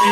Nos 0.00 0.08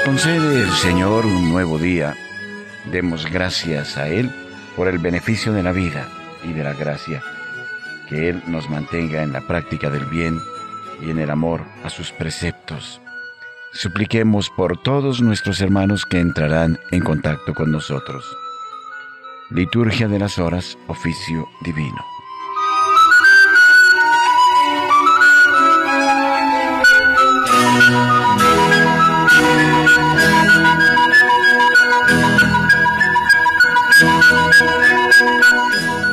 concede 0.00 0.60
el 0.60 0.70
Señor 0.72 1.24
un 1.24 1.50
nuevo 1.50 1.78
día. 1.78 2.14
Demos 2.92 3.30
gracias 3.30 3.96
a 3.96 4.08
Él 4.08 4.30
por 4.76 4.88
el 4.88 4.98
beneficio 4.98 5.54
de 5.54 5.62
la 5.62 5.72
vida 5.72 6.06
y 6.42 6.52
de 6.52 6.64
la 6.64 6.74
gracia. 6.74 7.22
Que 8.10 8.28
Él 8.28 8.42
nos 8.46 8.68
mantenga 8.68 9.22
en 9.22 9.32
la 9.32 9.40
práctica 9.40 9.88
del 9.88 10.04
bien 10.04 10.38
y 11.00 11.08
en 11.08 11.18
el 11.18 11.30
amor 11.30 11.62
a 11.82 11.88
sus 11.88 12.12
preceptos. 12.12 13.00
Supliquemos 13.74 14.50
por 14.50 14.80
todos 14.80 15.20
nuestros 15.20 15.60
hermanos 15.60 16.06
que 16.06 16.20
entrarán 16.20 16.78
en 16.92 17.00
contacto 17.00 17.54
con 17.54 17.72
nosotros. 17.72 18.24
Liturgia 19.50 20.06
de 20.06 20.20
las 20.20 20.38
Horas, 20.38 20.78
oficio 20.86 21.48
divino. 21.64 22.04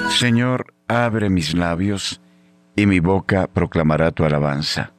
Señor, 0.09 0.73
abre 0.87 1.29
mis 1.29 1.53
labios, 1.53 2.21
y 2.75 2.87
mi 2.87 2.99
boca 2.99 3.47
proclamará 3.47 4.11
tu 4.11 4.25
alabanza. 4.25 4.93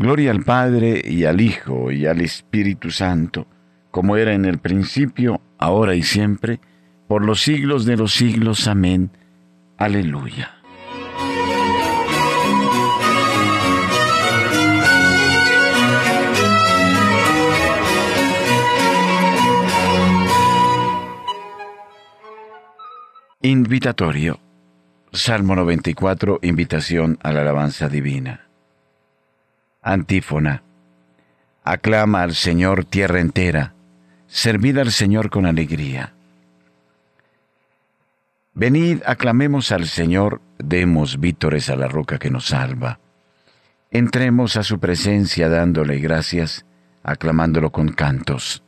Gloria 0.00 0.30
al 0.30 0.42
Padre 0.44 1.02
y 1.04 1.26
al 1.26 1.42
Hijo 1.42 1.92
y 1.92 2.06
al 2.06 2.22
Espíritu 2.22 2.90
Santo, 2.90 3.46
como 3.90 4.16
era 4.16 4.32
en 4.32 4.46
el 4.46 4.56
principio, 4.56 5.42
ahora 5.58 5.94
y 5.94 6.02
siempre, 6.02 6.58
por 7.06 7.22
los 7.22 7.42
siglos 7.42 7.84
de 7.84 7.98
los 7.98 8.14
siglos. 8.14 8.66
Amén. 8.66 9.10
Aleluya. 9.76 10.54
Invitatorio. 23.42 24.40
Salmo 25.12 25.54
94, 25.56 26.38
invitación 26.40 27.18
a 27.22 27.32
la 27.32 27.42
alabanza 27.42 27.90
divina. 27.90 28.49
Antífona. 29.82 30.62
Aclama 31.64 32.22
al 32.22 32.34
Señor 32.34 32.84
tierra 32.84 33.20
entera, 33.20 33.72
servid 34.26 34.76
al 34.76 34.92
Señor 34.92 35.30
con 35.30 35.46
alegría. 35.46 36.12
Venid, 38.52 39.00
aclamemos 39.06 39.72
al 39.72 39.86
Señor, 39.86 40.42
demos 40.58 41.18
vítores 41.18 41.70
a 41.70 41.76
la 41.76 41.88
roca 41.88 42.18
que 42.18 42.30
nos 42.30 42.48
salva. 42.48 42.98
Entremos 43.90 44.58
a 44.58 44.64
su 44.64 44.78
presencia 44.78 45.48
dándole 45.48 45.98
gracias, 45.98 46.66
aclamándolo 47.02 47.70
con 47.70 47.88
cantos. 47.88 48.62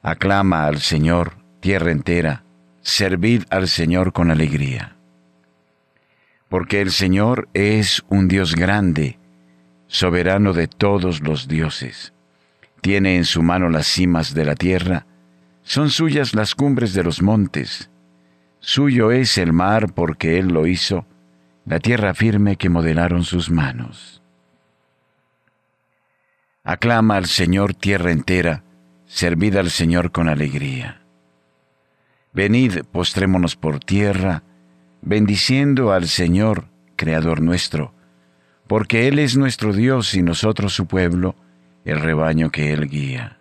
Aclama 0.00 0.66
al 0.66 0.78
Señor, 0.78 1.32
tierra 1.58 1.90
entera, 1.90 2.44
servid 2.82 3.44
al 3.50 3.66
Señor 3.66 4.12
con 4.12 4.30
alegría. 4.30 4.94
Porque 6.48 6.80
el 6.80 6.92
Señor 6.92 7.48
es 7.52 8.04
un 8.08 8.28
Dios 8.28 8.54
grande, 8.54 9.18
soberano 9.86 10.52
de 10.52 10.66
todos 10.66 11.20
los 11.20 11.48
dioses. 11.48 12.12
Tiene 12.80 13.16
en 13.16 13.24
su 13.24 13.42
mano 13.42 13.68
las 13.68 13.86
cimas 13.86 14.34
de 14.34 14.44
la 14.44 14.54
tierra, 14.54 15.06
son 15.62 15.90
suyas 15.90 16.34
las 16.34 16.54
cumbres 16.54 16.92
de 16.92 17.02
los 17.02 17.22
montes. 17.22 17.90
Suyo 18.60 19.10
es 19.10 19.38
el 19.38 19.52
mar 19.52 19.94
porque 19.94 20.38
Él 20.38 20.48
lo 20.48 20.66
hizo, 20.66 21.06
la 21.64 21.80
tierra 21.80 22.12
firme 22.14 22.56
que 22.56 22.68
modelaron 22.68 23.24
sus 23.24 23.50
manos. 23.50 24.22
Aclama 26.62 27.16
al 27.16 27.26
Señor 27.26 27.74
tierra 27.74 28.10
entera, 28.10 28.62
servid 29.06 29.56
al 29.56 29.70
Señor 29.70 30.12
con 30.12 30.28
alegría. 30.28 31.02
Venid, 32.32 32.80
postrémonos 32.90 33.56
por 33.56 33.80
tierra, 33.80 34.42
bendiciendo 35.00 35.92
al 35.92 36.08
Señor, 36.08 36.66
Creador 36.96 37.40
nuestro, 37.40 37.93
porque 38.66 39.08
Él 39.08 39.18
es 39.18 39.36
nuestro 39.36 39.72
Dios 39.72 40.14
y 40.14 40.22
nosotros 40.22 40.74
su 40.74 40.86
pueblo, 40.86 41.34
el 41.84 42.00
rebaño 42.00 42.50
que 42.50 42.72
Él 42.72 42.88
guía. 42.88 43.38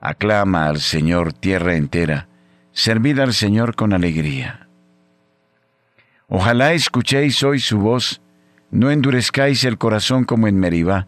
Aclama 0.00 0.68
al 0.68 0.80
Señor 0.80 1.32
tierra 1.32 1.76
entera, 1.76 2.28
servid 2.72 3.18
al 3.18 3.34
Señor 3.34 3.74
con 3.74 3.92
alegría. 3.92 4.68
Ojalá 6.28 6.72
escuchéis 6.72 7.42
hoy 7.42 7.58
su 7.58 7.78
voz, 7.78 8.20
no 8.70 8.90
endurezcáis 8.90 9.64
el 9.64 9.78
corazón 9.78 10.24
como 10.24 10.46
en 10.46 10.58
Meribá, 10.58 11.06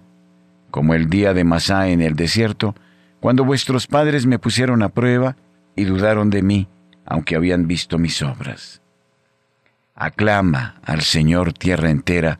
como 0.71 0.95
el 0.95 1.09
día 1.09 1.35
de 1.35 1.45
Masá 1.45 1.89
en 1.89 2.01
el 2.01 2.17
desierto, 2.17 2.75
cuando 3.21 3.45
vuestros 3.45 3.87
padres 3.87 4.27
me 4.27 4.39
pusieron 4.39 4.83
a 4.83 4.89
prueba 4.89 5.37
y 5.77 5.85
dudaron 5.85 6.31
de 6.31 6.43
mí 6.43 6.69
aunque 7.11 7.35
habían 7.35 7.67
visto 7.67 7.99
mis 7.99 8.23
obras. 8.23 8.81
Aclama 9.97 10.77
al 10.85 11.03
Señor 11.03 11.53
tierra 11.53 11.91
entera, 11.91 12.39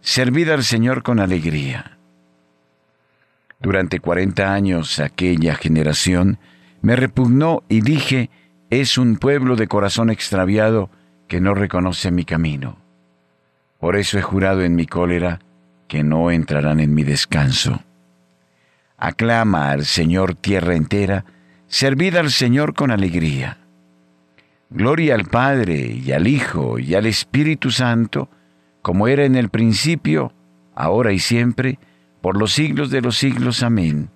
servid 0.00 0.48
al 0.50 0.64
Señor 0.64 1.02
con 1.02 1.20
alegría. 1.20 1.98
Durante 3.60 4.00
cuarenta 4.00 4.54
años 4.54 4.98
aquella 5.00 5.54
generación 5.54 6.38
me 6.80 6.96
repugnó 6.96 7.62
y 7.68 7.82
dije, 7.82 8.30
es 8.70 8.96
un 8.96 9.16
pueblo 9.16 9.56
de 9.56 9.68
corazón 9.68 10.10
extraviado 10.10 10.90
que 11.28 11.40
no 11.40 11.54
reconoce 11.54 12.10
mi 12.10 12.24
camino. 12.24 12.78
Por 13.78 13.96
eso 13.96 14.18
he 14.18 14.22
jurado 14.22 14.62
en 14.62 14.74
mi 14.74 14.86
cólera 14.86 15.40
que 15.88 16.02
no 16.02 16.30
entrarán 16.30 16.80
en 16.80 16.94
mi 16.94 17.02
descanso. 17.02 17.82
Aclama 18.96 19.70
al 19.70 19.84
Señor 19.84 20.34
tierra 20.34 20.74
entera, 20.74 21.24
servid 21.66 22.16
al 22.16 22.30
Señor 22.30 22.74
con 22.74 22.90
alegría. 22.90 23.58
Gloria 24.70 25.14
al 25.14 25.24
Padre 25.24 25.76
y 25.76 26.12
al 26.12 26.26
Hijo 26.26 26.78
y 26.78 26.94
al 26.94 27.06
Espíritu 27.06 27.70
Santo, 27.70 28.30
como 28.82 29.08
era 29.08 29.24
en 29.24 29.36
el 29.36 29.48
principio, 29.48 30.32
ahora 30.74 31.12
y 31.12 31.18
siempre, 31.18 31.78
por 32.20 32.36
los 32.36 32.52
siglos 32.52 32.90
de 32.90 33.00
los 33.00 33.16
siglos. 33.16 33.62
Amén. 33.62 34.10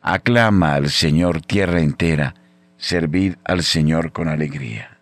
Aclama 0.00 0.74
al 0.74 0.90
Señor 0.90 1.40
tierra 1.40 1.80
entera, 1.80 2.34
servid 2.76 3.34
al 3.44 3.62
Señor 3.62 4.12
con 4.12 4.28
alegría. 4.28 4.93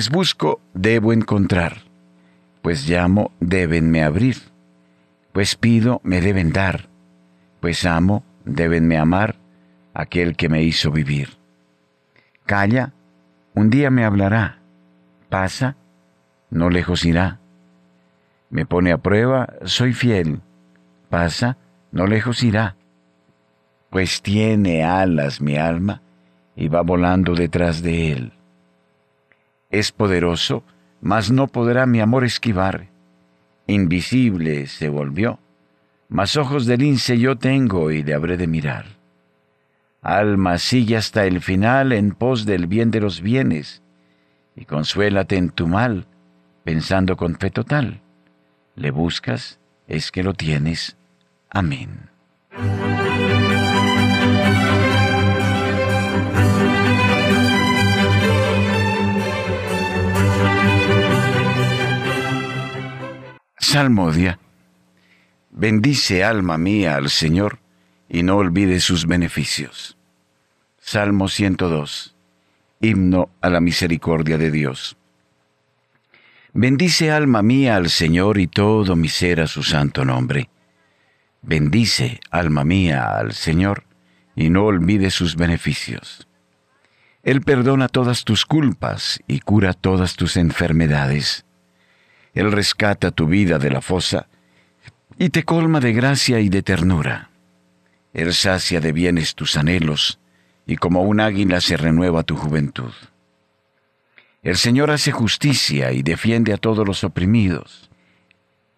Pues 0.00 0.08
busco, 0.08 0.62
debo 0.72 1.12
encontrar. 1.12 1.82
Pues 2.62 2.88
llamo, 2.88 3.32
debenme 3.38 4.02
abrir. 4.02 4.38
Pues 5.32 5.56
pido, 5.56 6.00
me 6.04 6.22
deben 6.22 6.54
dar. 6.54 6.88
Pues 7.60 7.84
amo, 7.84 8.24
debenme 8.46 8.96
amar 8.96 9.36
aquel 9.92 10.36
que 10.36 10.48
me 10.48 10.62
hizo 10.62 10.90
vivir. 10.90 11.36
Calla, 12.46 12.94
un 13.52 13.68
día 13.68 13.90
me 13.90 14.06
hablará. 14.06 14.60
Pasa, 15.28 15.76
no 16.48 16.70
lejos 16.70 17.04
irá. 17.04 17.38
Me 18.48 18.64
pone 18.64 18.92
a 18.92 18.96
prueba, 18.96 19.52
soy 19.64 19.92
fiel. 19.92 20.40
Pasa, 21.10 21.58
no 21.92 22.06
lejos 22.06 22.42
irá. 22.42 22.74
Pues 23.90 24.22
tiene 24.22 24.82
alas 24.82 25.42
mi 25.42 25.58
alma 25.58 26.00
y 26.56 26.68
va 26.68 26.80
volando 26.80 27.34
detrás 27.34 27.82
de 27.82 28.12
él. 28.12 28.32
Es 29.70 29.92
poderoso, 29.92 30.64
mas 31.00 31.30
no 31.30 31.46
podrá 31.46 31.86
mi 31.86 32.00
amor 32.00 32.24
esquivar. 32.24 32.88
Invisible 33.66 34.66
se 34.66 34.88
volvió, 34.88 35.38
mas 36.08 36.36
ojos 36.36 36.66
de 36.66 36.76
lince 36.76 37.18
yo 37.18 37.36
tengo 37.36 37.90
y 37.90 38.02
le 38.02 38.14
habré 38.14 38.36
de 38.36 38.48
mirar. 38.48 38.86
Alma, 40.02 40.58
sigue 40.58 40.96
hasta 40.96 41.24
el 41.26 41.40
final 41.40 41.92
en 41.92 42.12
pos 42.12 42.46
del 42.46 42.66
bien 42.66 42.90
de 42.90 43.00
los 43.00 43.20
bienes, 43.20 43.82
y 44.56 44.64
consuélate 44.64 45.36
en 45.36 45.50
tu 45.50 45.68
mal, 45.68 46.06
pensando 46.64 47.16
con 47.16 47.36
fe 47.36 47.50
total. 47.50 48.00
Le 48.74 48.90
buscas, 48.90 49.60
es 49.86 50.10
que 50.10 50.22
lo 50.22 50.34
tienes. 50.34 50.96
Amén. 51.50 52.09
Salmodia. 63.72 64.40
Bendice 65.52 66.24
alma 66.24 66.58
mía 66.58 66.96
al 66.96 67.08
Señor 67.08 67.60
y 68.08 68.24
no 68.24 68.38
olvide 68.38 68.80
sus 68.80 69.06
beneficios. 69.06 69.96
Salmo 70.80 71.28
102. 71.28 72.16
Himno 72.80 73.30
a 73.40 73.48
la 73.48 73.60
misericordia 73.60 74.38
de 74.38 74.50
Dios. 74.50 74.96
Bendice 76.52 77.12
alma 77.12 77.42
mía 77.42 77.76
al 77.76 77.90
Señor 77.90 78.38
y 78.38 78.48
todo 78.48 78.96
mi 78.96 79.08
ser 79.08 79.40
a 79.40 79.46
su 79.46 79.62
santo 79.62 80.04
nombre. 80.04 80.50
Bendice 81.40 82.18
alma 82.32 82.64
mía 82.64 83.16
al 83.16 83.34
Señor 83.34 83.84
y 84.34 84.50
no 84.50 84.64
olvide 84.64 85.12
sus 85.12 85.36
beneficios. 85.36 86.26
Él 87.22 87.40
perdona 87.42 87.86
todas 87.86 88.24
tus 88.24 88.46
culpas 88.46 89.20
y 89.28 89.38
cura 89.38 89.74
todas 89.74 90.16
tus 90.16 90.36
enfermedades. 90.36 91.44
Él 92.34 92.52
rescata 92.52 93.10
tu 93.10 93.26
vida 93.26 93.58
de 93.58 93.70
la 93.70 93.80
fosa 93.80 94.28
y 95.18 95.30
te 95.30 95.44
colma 95.44 95.80
de 95.80 95.92
gracia 95.92 96.40
y 96.40 96.48
de 96.48 96.62
ternura. 96.62 97.30
Él 98.12 98.32
sacia 98.34 98.80
de 98.80 98.92
bienes 98.92 99.34
tus 99.34 99.56
anhelos 99.56 100.18
y 100.66 100.76
como 100.76 101.02
un 101.02 101.20
águila 101.20 101.60
se 101.60 101.76
renueva 101.76 102.22
tu 102.22 102.36
juventud. 102.36 102.92
El 104.42 104.56
Señor 104.56 104.90
hace 104.90 105.12
justicia 105.12 105.92
y 105.92 106.02
defiende 106.02 106.52
a 106.52 106.56
todos 106.56 106.86
los 106.86 107.04
oprimidos. 107.04 107.90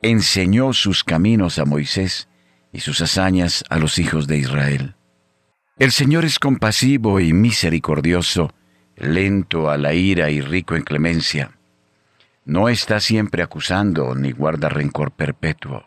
Enseñó 0.01 0.73
sus 0.73 1.05
caminos 1.05 1.59
a 1.59 1.65
Moisés 1.65 2.29
y 2.73 2.81
sus 2.81 3.01
hazañas 3.01 3.63
a 3.69 3.79
los 3.79 3.99
hijos 3.99 4.27
de 4.27 4.39
Israel. 4.39 4.97
El 5.79 5.93
Señor 5.93 6.25
es 6.25 6.39
compasivo 6.39 7.21
y 7.21 7.33
misericordioso, 7.33 8.53
lento 8.97 9.71
a 9.71 9.77
la 9.77 9.95
ira 9.95 10.31
y 10.31 10.41
rico 10.41 10.75
en 10.75 10.83
clemencia. 10.83 11.53
No 12.45 12.69
está 12.69 12.99
siempre 12.99 13.43
acusando 13.43 14.15
ni 14.15 14.33
guarda 14.33 14.69
rencor 14.69 15.13
perpetuo. 15.13 15.85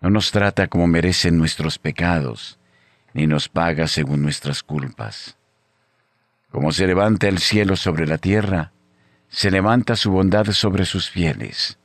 No 0.00 0.08
nos 0.08 0.30
trata 0.32 0.68
como 0.68 0.86
merecen 0.86 1.36
nuestros 1.36 1.78
pecados, 1.78 2.58
ni 3.12 3.26
nos 3.26 3.48
paga 3.48 3.86
según 3.86 4.22
nuestras 4.22 4.62
culpas. 4.62 5.36
Como 6.50 6.72
se 6.72 6.86
levanta 6.86 7.28
el 7.28 7.38
cielo 7.38 7.76
sobre 7.76 8.06
la 8.06 8.16
tierra, 8.16 8.72
se 9.28 9.50
levanta 9.50 9.96
su 9.96 10.10
bondad 10.10 10.46
sobre 10.46 10.86
sus 10.86 11.10
fieles. 11.10 11.78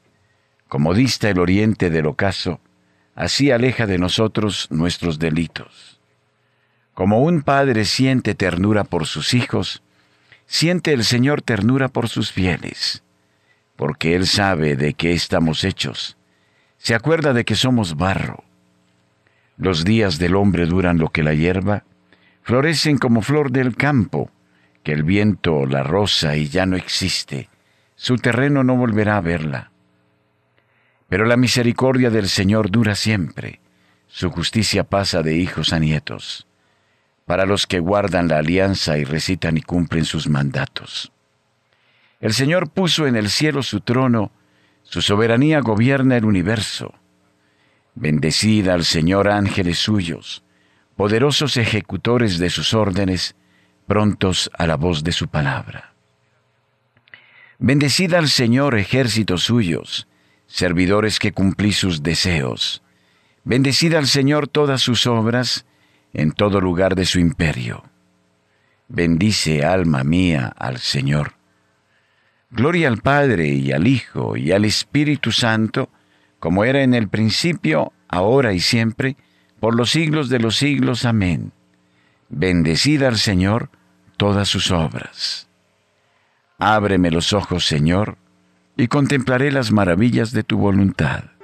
Como 0.67 0.93
dista 0.93 1.29
el 1.29 1.39
oriente 1.39 1.89
del 1.89 2.07
ocaso, 2.07 2.61
así 3.13 3.51
aleja 3.51 3.85
de 3.85 3.97
nosotros 3.97 4.67
nuestros 4.71 5.19
delitos. 5.19 5.99
Como 6.93 7.19
un 7.19 7.43
padre 7.43 7.83
siente 7.83 8.35
ternura 8.35 8.85
por 8.85 9.05
sus 9.05 9.33
hijos, 9.33 9.83
siente 10.47 10.93
el 10.93 11.03
Señor 11.03 11.41
ternura 11.41 11.89
por 11.89 12.07
sus 12.07 12.31
fieles, 12.31 13.03
porque 13.75 14.15
Él 14.15 14.27
sabe 14.27 14.75
de 14.75 14.93
qué 14.93 15.13
estamos 15.13 15.63
hechos, 15.63 16.17
se 16.77 16.95
acuerda 16.95 17.33
de 17.33 17.45
que 17.45 17.55
somos 17.55 17.97
barro. 17.97 18.43
Los 19.57 19.85
días 19.85 20.19
del 20.19 20.35
hombre 20.35 20.65
duran 20.65 20.97
lo 20.97 21.09
que 21.09 21.23
la 21.23 21.33
hierba, 21.33 21.83
florecen 22.43 22.97
como 22.97 23.21
flor 23.21 23.51
del 23.51 23.75
campo, 23.75 24.29
que 24.83 24.91
el 24.91 25.03
viento 25.03 25.65
la 25.65 25.83
rosa 25.83 26.35
y 26.35 26.47
ya 26.47 26.65
no 26.65 26.75
existe, 26.75 27.49
su 27.95 28.17
terreno 28.17 28.63
no 28.63 28.75
volverá 28.75 29.17
a 29.17 29.21
verla. 29.21 29.71
Pero 31.09 31.25
la 31.25 31.37
misericordia 31.37 32.09
del 32.09 32.29
Señor 32.29 32.69
dura 32.69 32.95
siempre, 32.95 33.61
su 34.07 34.29
justicia 34.29 34.83
pasa 34.83 35.23
de 35.23 35.35
hijos 35.37 35.73
a 35.73 35.79
nietos 35.79 36.47
para 37.25 37.45
los 37.45 37.65
que 37.67 37.79
guardan 37.79 38.27
la 38.27 38.37
alianza 38.37 38.97
y 38.97 39.03
recitan 39.03 39.57
y 39.57 39.61
cumplen 39.61 40.05
sus 40.05 40.29
mandatos. 40.29 41.11
El 42.19 42.33
Señor 42.33 42.69
puso 42.69 43.07
en 43.07 43.15
el 43.15 43.29
cielo 43.29 43.63
su 43.63 43.81
trono, 43.81 44.31
su 44.83 45.01
soberanía 45.01 45.59
gobierna 45.59 46.17
el 46.17 46.25
universo. 46.25 46.93
Bendecida 47.95 48.73
al 48.73 48.85
Señor 48.85 49.29
ángeles 49.29 49.79
suyos, 49.79 50.43
poderosos 50.95 51.57
ejecutores 51.57 52.39
de 52.39 52.49
sus 52.49 52.73
órdenes, 52.73 53.35
prontos 53.87 54.49
a 54.57 54.67
la 54.67 54.75
voz 54.75 55.03
de 55.03 55.11
su 55.11 55.27
palabra. 55.27 55.93
Bendecida 57.59 58.19
al 58.19 58.29
Señor 58.29 58.75
ejércitos 58.77 59.43
suyos, 59.43 60.07
servidores 60.47 61.19
que 61.19 61.31
cumplí 61.31 61.71
sus 61.71 62.03
deseos. 62.03 62.81
Bendecida 63.43 63.97
al 63.97 64.07
Señor 64.07 64.47
todas 64.47 64.81
sus 64.81 65.07
obras, 65.07 65.65
en 66.13 66.31
todo 66.31 66.61
lugar 66.61 66.95
de 66.95 67.05
su 67.05 67.19
imperio. 67.19 67.83
Bendice, 68.87 69.63
alma 69.65 70.03
mía, 70.03 70.53
al 70.57 70.79
Señor. 70.79 71.34
Gloria 72.51 72.87
al 72.87 72.97
Padre 72.97 73.47
y 73.47 73.71
al 73.71 73.87
Hijo 73.87 74.37
y 74.37 74.51
al 74.51 74.65
Espíritu 74.65 75.31
Santo, 75.31 75.89
como 76.39 76.63
era 76.63 76.83
en 76.83 76.93
el 76.93 77.09
principio, 77.09 77.91
ahora 78.07 78.53
y 78.53 78.59
siempre, 78.59 79.17
por 79.59 79.75
los 79.75 79.91
siglos 79.91 80.29
de 80.29 80.39
los 80.39 80.55
siglos. 80.55 81.05
Amén. 81.05 81.51
Bendecida 82.29 83.07
al 83.07 83.17
Señor 83.17 83.69
todas 84.17 84.47
sus 84.47 84.71
obras. 84.71 85.47
Ábreme 86.57 87.11
los 87.11 87.33
ojos, 87.33 87.65
Señor, 87.65 88.17
y 88.77 88.87
contemplaré 88.87 89.51
las 89.51 89.71
maravillas 89.71 90.31
de 90.31 90.43
tu 90.43 90.57
voluntad. 90.57 91.34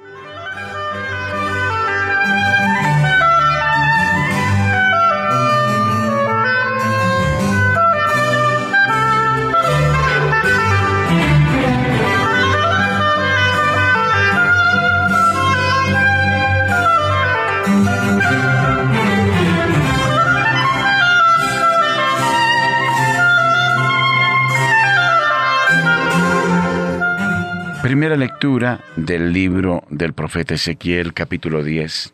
Primera 27.81 28.16
lectura 28.16 28.80
del 28.95 29.33
libro 29.33 29.83
del 29.89 30.13
profeta 30.13 30.54
Ezequiel 30.54 31.16
capítulo 31.16 31.63
10. 31.63 32.13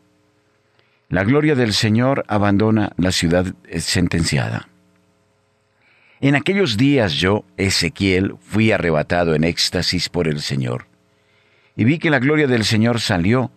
La 1.09 1.25
gloria 1.25 1.55
del 1.55 1.73
Señor 1.73 2.23
abandona 2.29 2.93
la 2.95 3.11
ciudad 3.11 3.53
sentenciada. 3.79 4.69
En 6.21 6.35
aquellos 6.35 6.77
días 6.77 7.15
yo, 7.15 7.43
Ezequiel, 7.57 8.35
fui 8.39 8.71
arrebatado 8.71 9.35
en 9.35 9.43
éxtasis 9.43 10.07
por 10.07 10.29
el 10.29 10.39
Señor, 10.39 10.87
y 11.75 11.83
vi 11.83 11.99
que 11.99 12.11
la 12.11 12.19
gloria 12.19 12.47
del 12.47 12.63
Señor 12.63 13.01
salió, 13.01 13.51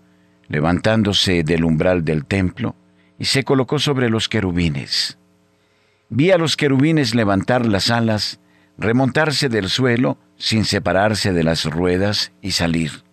levantándose 0.48 1.44
del 1.44 1.64
umbral 1.64 2.04
del 2.04 2.24
templo, 2.24 2.74
y 3.20 3.26
se 3.26 3.44
colocó 3.44 3.78
sobre 3.78 4.10
los 4.10 4.28
querubines. 4.28 5.16
Vi 6.08 6.32
a 6.32 6.38
los 6.38 6.56
querubines 6.56 7.14
levantar 7.14 7.66
las 7.66 7.88
alas, 7.88 8.40
remontarse 8.76 9.48
del 9.48 9.68
suelo, 9.68 10.18
sin 10.40 10.64
separarse 10.64 11.32
de 11.32 11.44
las 11.44 11.66
ruedas 11.66 12.32
y 12.40 12.52
salir. 12.52 13.04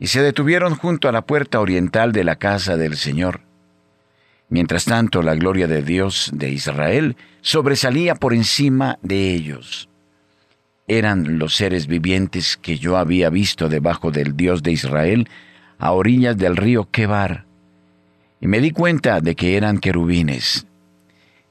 Y 0.00 0.08
se 0.08 0.20
detuvieron 0.20 0.74
junto 0.74 1.08
a 1.08 1.12
la 1.12 1.22
puerta 1.22 1.60
oriental 1.60 2.12
de 2.12 2.24
la 2.24 2.36
casa 2.36 2.76
del 2.76 2.96
Señor. 2.96 3.42
Mientras 4.48 4.84
tanto, 4.84 5.22
la 5.22 5.36
gloria 5.36 5.68
de 5.68 5.82
Dios 5.82 6.30
de 6.34 6.50
Israel 6.50 7.16
sobresalía 7.40 8.16
por 8.16 8.34
encima 8.34 8.98
de 9.00 9.32
ellos. 9.32 9.88
Eran 10.88 11.38
los 11.38 11.54
seres 11.54 11.86
vivientes 11.86 12.58
que 12.60 12.78
yo 12.78 12.96
había 12.96 13.30
visto 13.30 13.68
debajo 13.68 14.10
del 14.10 14.36
Dios 14.36 14.64
de 14.64 14.72
Israel 14.72 15.28
a 15.78 15.92
orillas 15.92 16.36
del 16.36 16.56
río 16.56 16.90
Quebar. 16.90 17.44
Y 18.40 18.48
me 18.48 18.60
di 18.60 18.72
cuenta 18.72 19.20
de 19.20 19.36
que 19.36 19.56
eran 19.56 19.78
querubines. 19.78 20.66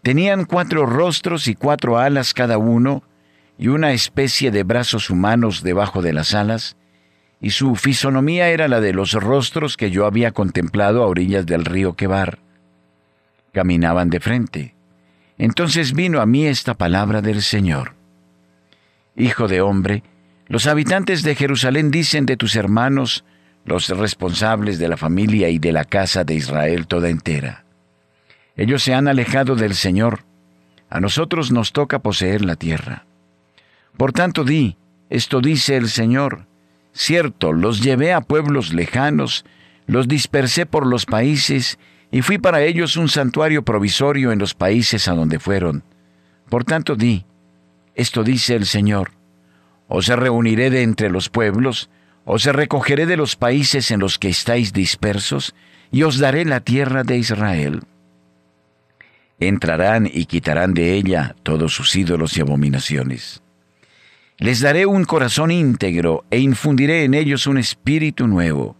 Tenían 0.04 0.44
cuatro 0.44 0.86
rostros 0.86 1.48
y 1.48 1.56
cuatro 1.56 1.98
alas 1.98 2.34
cada 2.34 2.58
uno, 2.58 3.04
y 3.62 3.68
una 3.68 3.92
especie 3.92 4.50
de 4.50 4.64
brazos 4.64 5.12
humanos 5.12 5.62
debajo 5.62 6.02
de 6.02 6.14
las 6.14 6.34
alas, 6.34 6.78
y 7.40 7.52
su 7.52 7.76
fisonomía 7.76 8.50
era 8.50 8.68
la 8.68 8.82
de 8.82 8.92
los 8.92 9.14
rostros 9.14 9.78
que 9.78 9.92
yo 9.92 10.08
había 10.08 10.32
contemplado 10.32 11.04
a 11.04 11.06
orillas 11.06 11.46
del 11.46 11.66
río 11.66 11.94
Quebar. 11.94 12.40
Caminaban 13.54 14.10
de 14.10 14.20
frente. 14.20 14.76
Entonces 15.38 15.94
vino 15.94 16.22
a 16.22 16.26
mí 16.26 16.48
esta 16.48 16.74
palabra 16.74 17.22
del 17.22 17.44
Señor. 17.44 17.94
Hijo 19.16 19.48
de 19.48 19.62
hombre, 19.62 20.02
los 20.48 20.66
habitantes 20.66 21.22
de 21.22 21.36
Jerusalén 21.36 21.92
dicen 21.92 22.26
de 22.26 22.38
tus 22.38 22.56
hermanos, 22.56 23.26
los 23.64 23.90
responsables 23.90 24.80
de 24.80 24.88
la 24.88 24.98
familia 24.98 25.50
y 25.50 25.60
de 25.60 25.72
la 25.72 25.86
casa 25.86 26.24
de 26.24 26.34
Israel 26.34 26.88
toda 26.88 27.10
entera. 27.10 27.64
Ellos 28.56 28.82
se 28.82 28.96
han 28.96 29.08
alejado 29.08 29.56
del 29.56 29.76
Señor, 29.76 30.22
a 30.90 31.00
nosotros 31.00 31.52
nos 31.52 31.74
toca 31.74 32.00
poseer 32.00 32.44
la 32.44 32.56
tierra. 32.56 33.06
Por 33.98 34.14
tanto 34.14 34.44
di, 34.44 34.78
esto 35.10 35.42
dice 35.42 35.78
el 35.78 35.90
Señor, 35.90 36.48
cierto, 36.94 37.54
los 37.54 37.82
llevé 37.82 38.14
a 38.14 38.22
pueblos 38.22 38.74
lejanos, 38.74 39.46
los 39.86 40.08
dispersé 40.08 40.66
por 40.66 40.88
los 40.88 41.06
países, 41.06 41.78
y 42.12 42.22
fui 42.22 42.38
para 42.38 42.62
ellos 42.62 42.98
un 42.98 43.08
santuario 43.08 43.64
provisorio 43.64 44.32
en 44.32 44.40
los 44.40 44.54
países 44.54 45.08
a 45.08 45.14
donde 45.14 45.40
fueron. 45.40 45.84
Por 46.50 46.66
tanto 46.66 46.96
di, 46.96 47.26
esto 47.96 48.24
dice 48.24 48.56
el 48.56 48.66
Señor, 48.66 49.12
os 49.88 50.08
reuniré 50.08 50.70
de 50.70 50.84
entre 50.84 51.10
los 51.10 51.30
pueblos, 51.30 51.90
Os 52.24 52.46
recogeré 52.46 53.06
de 53.06 53.18
los 53.18 53.36
países 53.36 53.90
en 53.92 54.00
los 54.00 54.20
que 54.20 54.30
estáis 54.30 54.74
dispersos, 54.74 55.56
y 55.92 56.04
os 56.04 56.20
daré 56.20 56.46
la 56.46 56.60
tierra 56.60 57.04
de 57.04 57.18
Israel. 57.18 57.82
Entrarán 59.40 60.10
y 60.12 60.26
quitarán 60.26 60.74
de 60.74 60.94
ella 60.94 61.36
todos 61.42 61.74
sus 61.74 61.96
ídolos 61.96 62.38
y 62.38 62.42
abominaciones. 62.42 63.42
Les 64.42 64.60
daré 64.60 64.88
un 64.88 65.06
corazón 65.06 65.52
íntegro 65.52 66.26
e 66.32 66.40
infundiré 66.40 67.04
en 67.04 67.14
ellos 67.14 67.46
un 67.46 67.60
espíritu 67.60 68.26
nuevo. 68.26 68.76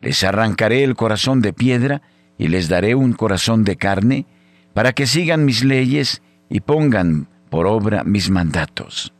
Les 0.00 0.24
arrancaré 0.24 0.82
el 0.82 0.96
corazón 0.96 1.40
de 1.40 1.52
piedra 1.52 2.02
y 2.38 2.48
les 2.48 2.68
daré 2.68 2.96
un 2.96 3.12
corazón 3.12 3.62
de 3.62 3.76
carne, 3.76 4.26
para 4.74 4.92
que 4.92 5.06
sigan 5.06 5.44
mis 5.44 5.62
leyes 5.62 6.22
y 6.50 6.58
pongan 6.58 7.28
por 7.50 7.68
obra 7.68 8.02
mis 8.02 8.30
mandatos. 8.30 9.14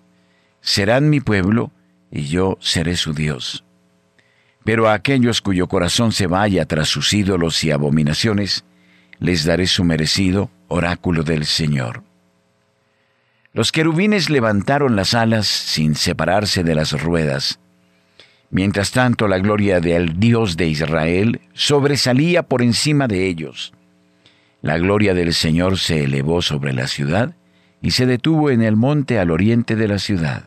Serán 0.60 1.08
mi 1.08 1.20
pueblo 1.20 1.70
y 2.10 2.22
yo 2.26 2.58
seré 2.60 2.96
su 2.96 3.14
Dios. 3.14 3.64
Pero 4.64 4.88
a 4.88 4.94
aquellos 4.94 5.40
cuyo 5.40 5.68
corazón 5.68 6.10
se 6.10 6.26
vaya 6.26 6.66
tras 6.66 6.88
sus 6.88 7.12
ídolos 7.12 7.62
y 7.62 7.70
abominaciones, 7.70 8.64
les 9.20 9.44
daré 9.44 9.68
su 9.68 9.84
merecido 9.84 10.50
oráculo 10.66 11.22
del 11.22 11.44
Señor. 11.44 12.07
Los 13.58 13.72
querubines 13.72 14.30
levantaron 14.30 14.94
las 14.94 15.14
alas 15.14 15.48
sin 15.48 15.96
separarse 15.96 16.62
de 16.62 16.76
las 16.76 16.92
ruedas. 16.92 17.58
Mientras 18.50 18.92
tanto 18.92 19.26
la 19.26 19.38
gloria 19.38 19.80
del 19.80 20.20
Dios 20.20 20.56
de 20.56 20.68
Israel 20.68 21.40
sobresalía 21.54 22.44
por 22.44 22.62
encima 22.62 23.08
de 23.08 23.26
ellos. 23.26 23.72
La 24.62 24.78
gloria 24.78 25.12
del 25.12 25.34
Señor 25.34 25.76
se 25.76 26.04
elevó 26.04 26.40
sobre 26.40 26.72
la 26.72 26.86
ciudad 26.86 27.34
y 27.82 27.90
se 27.90 28.06
detuvo 28.06 28.50
en 28.50 28.62
el 28.62 28.76
monte 28.76 29.18
al 29.18 29.32
oriente 29.32 29.74
de 29.74 29.88
la 29.88 29.98
ciudad. 29.98 30.44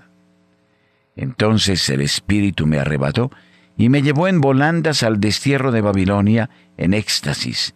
Entonces 1.18 1.90
el 1.90 2.00
Espíritu 2.00 2.66
me 2.66 2.80
arrebató 2.80 3.30
y 3.76 3.90
me 3.90 4.04
llevó 4.04 4.30
en 4.30 4.40
volandas 4.40 5.04
al 5.04 5.20
destierro 5.20 5.74
de 5.74 5.82
Babilonia 5.82 6.50
en 6.78 6.94
éxtasis, 6.94 7.76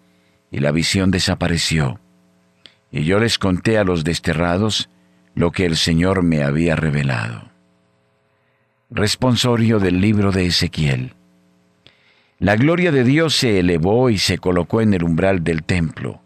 y 0.49 0.59
la 0.59 0.71
visión 0.71 1.11
desapareció. 1.11 1.99
Y 2.89 3.03
yo 3.03 3.19
les 3.19 3.37
conté 3.37 3.77
a 3.77 3.83
los 3.83 4.05
desterrados 4.05 4.87
lo 5.35 5.51
que 5.51 5.65
el 5.65 5.75
Señor 5.75 6.23
me 6.23 6.43
había 6.43 6.75
revelado. 6.75 7.51
Responsorio 8.89 9.79
del 9.79 9.99
libro 9.99 10.31
de 10.31 10.45
Ezequiel. 10.45 11.13
La 12.39 12.55
gloria 12.55 12.91
de 12.91 13.03
Dios 13.03 13.35
se 13.35 13.59
elevó 13.59 14.09
y 14.09 14.17
se 14.17 14.37
colocó 14.37 14.81
en 14.81 14.93
el 14.93 15.03
umbral 15.03 15.43
del 15.43 15.63
templo. 15.63 16.21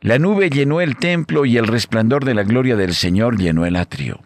La 0.00 0.18
nube 0.18 0.48
llenó 0.48 0.80
el 0.80 0.96
templo 0.96 1.44
y 1.44 1.56
el 1.56 1.66
resplandor 1.66 2.24
de 2.24 2.34
la 2.34 2.42
gloria 2.42 2.76
del 2.76 2.94
Señor 2.94 3.38
llenó 3.38 3.66
el 3.66 3.76
atrio. 3.76 4.20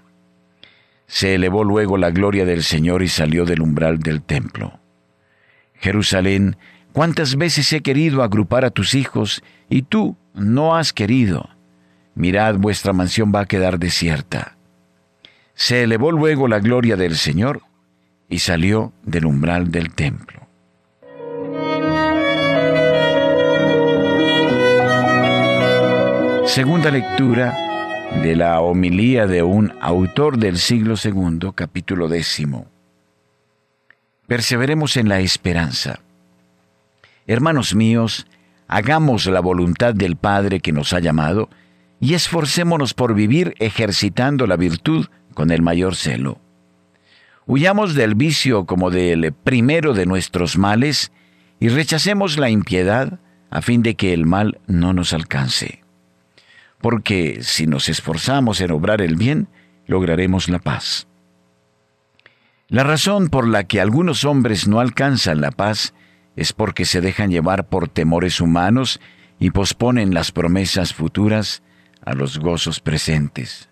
Se 1.07 1.35
elevó 1.35 1.65
luego 1.65 1.97
la 1.97 2.11
gloria 2.11 2.45
del 2.45 2.63
Señor 2.63 3.03
y 3.03 3.09
salió 3.09 3.45
del 3.45 3.61
umbral 3.61 3.99
del 3.99 4.23
templo. 4.23 4.79
Jerusalén, 5.75 6.57
cuántas 6.93 7.37
veces 7.37 7.73
he 7.73 7.83
querido 7.83 8.23
agrupar 8.23 8.65
a 8.65 8.71
tus 8.71 8.95
hijos 8.95 9.43
y 9.69 9.83
tú 9.83 10.17
no 10.35 10.77
has 10.77 10.93
querido. 10.93 11.54
Mirad, 12.15 12.57
vuestra 12.57 12.93
mansión 12.93 13.33
va 13.35 13.41
a 13.41 13.47
quedar 13.47 13.79
desierta. 13.79 14.57
Se 15.55 15.83
elevó 15.83 16.13
luego 16.13 16.49
la 16.49 16.61
gloria 16.61 16.97
del 16.97 17.17
Señor 17.17 17.63
y 18.29 18.39
salió 18.39 18.93
del 19.03 19.27
umbral 19.27 19.71
del 19.71 19.93
templo. 19.95 20.41
Segunda 26.47 26.91
lectura 26.91 27.57
de 28.23 28.37
la 28.37 28.61
homilía 28.61 29.27
de 29.27 29.43
un 29.43 29.73
autor 29.81 30.39
del 30.39 30.59
siglo 30.59 30.95
II, 31.03 31.51
capítulo 31.55 32.07
décimo. 32.07 32.67
Perseveremos 34.29 34.97
en 34.97 35.09
la 35.09 35.19
esperanza. 35.21 35.99
Hermanos 37.27 37.75
míos, 37.75 38.27
hagamos 38.69 39.27
la 39.27 39.41
voluntad 39.41 39.95
del 39.95 40.17
Padre 40.17 40.61
que 40.61 40.73
nos 40.73 40.93
ha 40.93 41.01
llamado 41.01 41.49
y 42.05 42.13
esforcémonos 42.13 42.93
por 42.93 43.15
vivir 43.15 43.55
ejercitando 43.61 44.47
la 44.47 44.57
virtud 44.57 45.07
con 45.33 45.51
el 45.51 45.63
mayor 45.63 45.97
celo. 45.97 46.39
Huyamos 47.47 47.95
del 47.95 48.15
vicio 48.15 48.67
como 48.67 48.91
del 48.91 49.33
primero 49.33 49.95
de 49.95 50.05
nuestros 50.05 50.59
males 50.59 51.13
y 51.61 51.69
rechacemos 51.69 52.37
la 52.37 52.51
impiedad 52.51 53.21
a 53.49 53.63
fin 53.63 53.83
de 53.83 53.95
que 53.95 54.13
el 54.13 54.27
mal 54.27 54.61
no 54.67 54.93
nos 54.93 55.15
alcance 55.15 55.85
porque 56.85 57.39
si 57.41 57.67
nos 57.67 57.89
esforzamos 57.89 58.61
en 58.61 58.71
obrar 58.71 59.01
el 59.01 59.17
bien, 59.17 59.49
lograremos 59.87 60.51
la 60.51 60.59
paz. 60.59 61.09
La 62.69 62.85
razón 62.85 63.31
por 63.31 63.49
la 63.49 63.65
que 63.65 63.81
algunos 63.81 64.27
hombres 64.27 64.69
no 64.69 64.81
alcanzan 64.81 65.41
la 65.41 65.51
paz 65.51 65.95
es 66.37 66.53
porque 66.53 66.85
se 66.85 67.01
dejan 67.01 67.31
llevar 67.31 67.71
por 67.71 67.89
temores 67.89 68.39
humanos 68.39 69.01
y 69.39 69.51
posponen 69.51 70.13
las 70.13 70.31
promesas 70.31 70.93
futuras 70.93 71.63
a 72.05 72.15
los 72.15 72.39
gozos 72.39 72.81
presentes. 72.81 73.69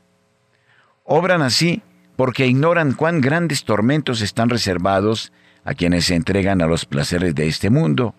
Obran 1.05 1.43
así 1.43 1.83
porque 2.17 2.47
ignoran 2.47 2.93
cuán 2.93 3.21
grandes 3.21 3.65
tormentos 3.65 4.21
están 4.21 4.49
reservados 4.49 5.33
a 5.65 5.75
quienes 5.75 6.07
se 6.07 6.15
entregan 6.15 6.63
a 6.63 6.67
los 6.67 6.85
placeres 6.85 7.35
de 7.35 7.49
este 7.49 7.71
mundo 7.71 8.15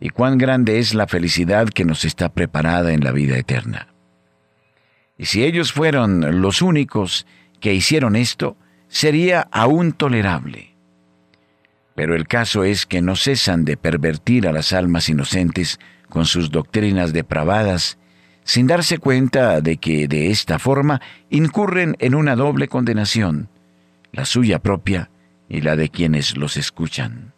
y 0.00 0.10
cuán 0.10 0.38
grande 0.38 0.78
es 0.78 0.94
la 0.94 1.06
felicidad 1.06 1.68
que 1.68 1.84
nos 1.84 2.04
está 2.04 2.28
preparada 2.28 2.92
en 2.92 3.02
la 3.04 3.12
vida 3.12 3.36
eterna. 3.36 3.88
Y 5.16 5.26
si 5.26 5.44
ellos 5.44 5.72
fueron 5.72 6.40
los 6.40 6.60
únicos 6.60 7.26
que 7.60 7.72
hicieron 7.72 8.16
esto, 8.16 8.56
sería 8.88 9.48
aún 9.50 9.92
tolerable. 9.92 10.74
Pero 11.94 12.16
el 12.16 12.26
caso 12.26 12.64
es 12.64 12.86
que 12.86 13.00
no 13.00 13.14
cesan 13.14 13.64
de 13.64 13.76
pervertir 13.76 14.48
a 14.48 14.52
las 14.52 14.72
almas 14.72 15.08
inocentes 15.08 15.78
con 16.08 16.26
sus 16.26 16.50
doctrinas 16.50 17.12
depravadas, 17.12 17.98
sin 18.44 18.66
darse 18.66 18.98
cuenta 18.98 19.60
de 19.60 19.78
que 19.78 20.06
de 20.06 20.30
esta 20.30 20.58
forma 20.58 21.00
incurren 21.30 21.96
en 21.98 22.14
una 22.14 22.36
doble 22.36 22.68
condenación, 22.68 23.48
la 24.12 24.24
suya 24.24 24.60
propia 24.60 25.10
y 25.48 25.60
la 25.60 25.76
de 25.76 25.88
quienes 25.88 26.36
los 26.36 26.56
escuchan. 26.56 27.32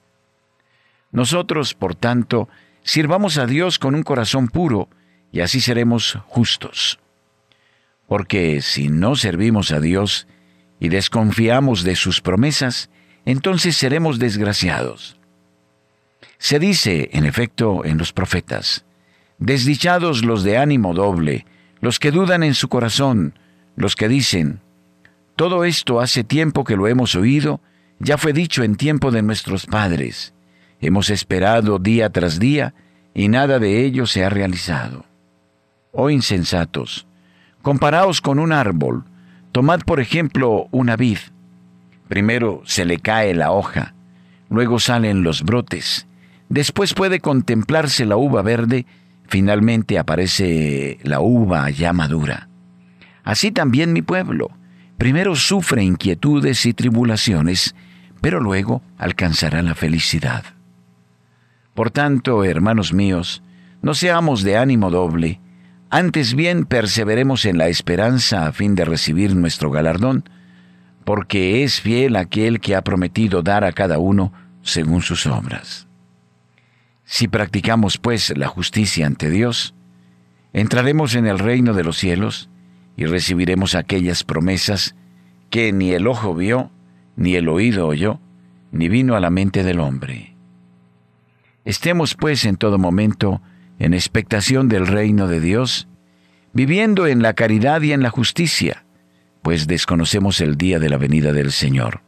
Nosotros, 1.10 1.74
por 1.74 1.94
tanto, 1.94 2.48
sirvamos 2.82 3.38
a 3.38 3.46
Dios 3.46 3.78
con 3.78 3.94
un 3.94 4.02
corazón 4.02 4.48
puro, 4.48 4.88
y 5.32 5.40
así 5.40 5.60
seremos 5.60 6.18
justos 6.26 6.98
porque 8.06 8.62
si 8.62 8.88
no 8.88 9.16
servimos 9.16 9.72
a 9.72 9.80
Dios 9.80 10.26
y 10.78 10.88
desconfiamos 10.88 11.82
de 11.82 11.96
sus 11.96 12.20
promesas, 12.20 12.90
entonces 13.24 13.76
seremos 13.76 14.18
desgraciados. 14.18 15.18
Se 16.38 16.58
dice, 16.58 17.10
en 17.12 17.24
efecto, 17.24 17.84
en 17.84 17.98
los 17.98 18.12
profetas, 18.12 18.84
desdichados 19.38 20.24
los 20.24 20.42
de 20.42 20.58
ánimo 20.58 20.94
doble, 20.94 21.46
los 21.80 21.98
que 21.98 22.10
dudan 22.10 22.42
en 22.42 22.54
su 22.54 22.68
corazón, 22.68 23.38
los 23.76 23.96
que 23.96 24.08
dicen, 24.08 24.60
todo 25.36 25.64
esto 25.64 26.00
hace 26.00 26.24
tiempo 26.24 26.64
que 26.64 26.76
lo 26.76 26.88
hemos 26.88 27.14
oído, 27.14 27.60
ya 27.98 28.18
fue 28.18 28.32
dicho 28.32 28.62
en 28.62 28.76
tiempo 28.76 29.10
de 29.10 29.22
nuestros 29.22 29.66
padres, 29.66 30.34
hemos 30.80 31.10
esperado 31.10 31.78
día 31.78 32.10
tras 32.10 32.38
día, 32.38 32.74
y 33.14 33.28
nada 33.28 33.58
de 33.58 33.84
ello 33.84 34.06
se 34.06 34.24
ha 34.24 34.28
realizado. 34.28 35.04
Oh 35.92 36.10
insensatos, 36.10 37.06
Comparaos 37.66 38.20
con 38.20 38.38
un 38.38 38.52
árbol. 38.52 39.02
Tomad 39.50 39.80
por 39.80 39.98
ejemplo 39.98 40.68
una 40.70 40.94
vid. 40.94 41.18
Primero 42.06 42.62
se 42.64 42.84
le 42.84 43.00
cae 43.00 43.34
la 43.34 43.50
hoja, 43.50 43.96
luego 44.48 44.78
salen 44.78 45.24
los 45.24 45.42
brotes, 45.42 46.06
después 46.48 46.94
puede 46.94 47.18
contemplarse 47.18 48.06
la 48.06 48.16
uva 48.16 48.42
verde, 48.42 48.86
finalmente 49.28 49.98
aparece 49.98 50.98
la 51.02 51.20
uva 51.20 51.70
ya 51.70 51.92
madura. 51.92 52.48
Así 53.24 53.50
también 53.50 53.92
mi 53.92 54.02
pueblo, 54.02 54.50
primero 54.98 55.36
sufre 55.36 55.82
inquietudes 55.82 56.64
y 56.66 56.74
tribulaciones, 56.74 57.74
pero 58.20 58.40
luego 58.40 58.82
alcanzará 58.98 59.62
la 59.62 59.74
felicidad. 59.74 60.44
Por 61.74 61.90
tanto, 61.90 62.44
hermanos 62.44 62.92
míos, 62.92 63.42
no 63.82 63.94
seamos 63.94 64.42
de 64.42 64.56
ánimo 64.56 64.90
doble, 64.90 65.40
antes 65.90 66.34
bien, 66.34 66.64
perseveremos 66.64 67.44
en 67.44 67.58
la 67.58 67.68
esperanza 67.68 68.46
a 68.46 68.52
fin 68.52 68.74
de 68.74 68.84
recibir 68.84 69.36
nuestro 69.36 69.70
galardón, 69.70 70.28
porque 71.04 71.62
es 71.62 71.80
fiel 71.80 72.16
aquel 72.16 72.60
que 72.60 72.74
ha 72.74 72.82
prometido 72.82 73.42
dar 73.42 73.64
a 73.64 73.72
cada 73.72 73.98
uno 73.98 74.32
según 74.62 75.02
sus 75.02 75.26
obras. 75.26 75.85
Si 77.06 77.28
practicamos 77.28 77.98
pues 77.98 78.36
la 78.36 78.48
justicia 78.48 79.06
ante 79.06 79.30
Dios, 79.30 79.74
entraremos 80.52 81.14
en 81.14 81.26
el 81.26 81.38
reino 81.38 81.72
de 81.72 81.84
los 81.84 81.96
cielos 81.96 82.50
y 82.96 83.06
recibiremos 83.06 83.76
aquellas 83.76 84.24
promesas 84.24 84.96
que 85.48 85.72
ni 85.72 85.92
el 85.92 86.08
ojo 86.08 86.34
vio, 86.34 86.72
ni 87.14 87.36
el 87.36 87.48
oído 87.48 87.86
oyó, 87.86 88.20
ni 88.72 88.88
vino 88.88 89.14
a 89.14 89.20
la 89.20 89.30
mente 89.30 89.62
del 89.62 89.78
hombre. 89.78 90.34
Estemos 91.64 92.14
pues 92.14 92.44
en 92.44 92.56
todo 92.56 92.76
momento 92.76 93.40
en 93.78 93.94
expectación 93.94 94.68
del 94.68 94.86
reino 94.86 95.28
de 95.28 95.40
Dios, 95.40 95.88
viviendo 96.52 97.06
en 97.06 97.22
la 97.22 97.34
caridad 97.34 97.82
y 97.82 97.92
en 97.92 98.02
la 98.02 98.10
justicia, 98.10 98.84
pues 99.42 99.68
desconocemos 99.68 100.40
el 100.40 100.56
día 100.56 100.80
de 100.80 100.88
la 100.88 100.96
venida 100.96 101.32
del 101.32 101.52
Señor. 101.52 102.00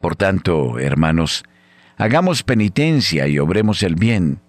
Por 0.00 0.14
tanto, 0.14 0.78
hermanos, 0.78 1.42
hagamos 1.98 2.44
penitencia 2.44 3.26
y 3.26 3.38
obremos 3.38 3.82
el 3.82 3.96
bien, 3.96 4.40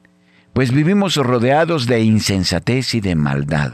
pues 0.53 0.71
vivimos 0.71 1.15
rodeados 1.15 1.87
de 1.87 2.01
insensatez 2.01 2.93
y 2.93 3.01
de 3.01 3.15
maldad. 3.15 3.73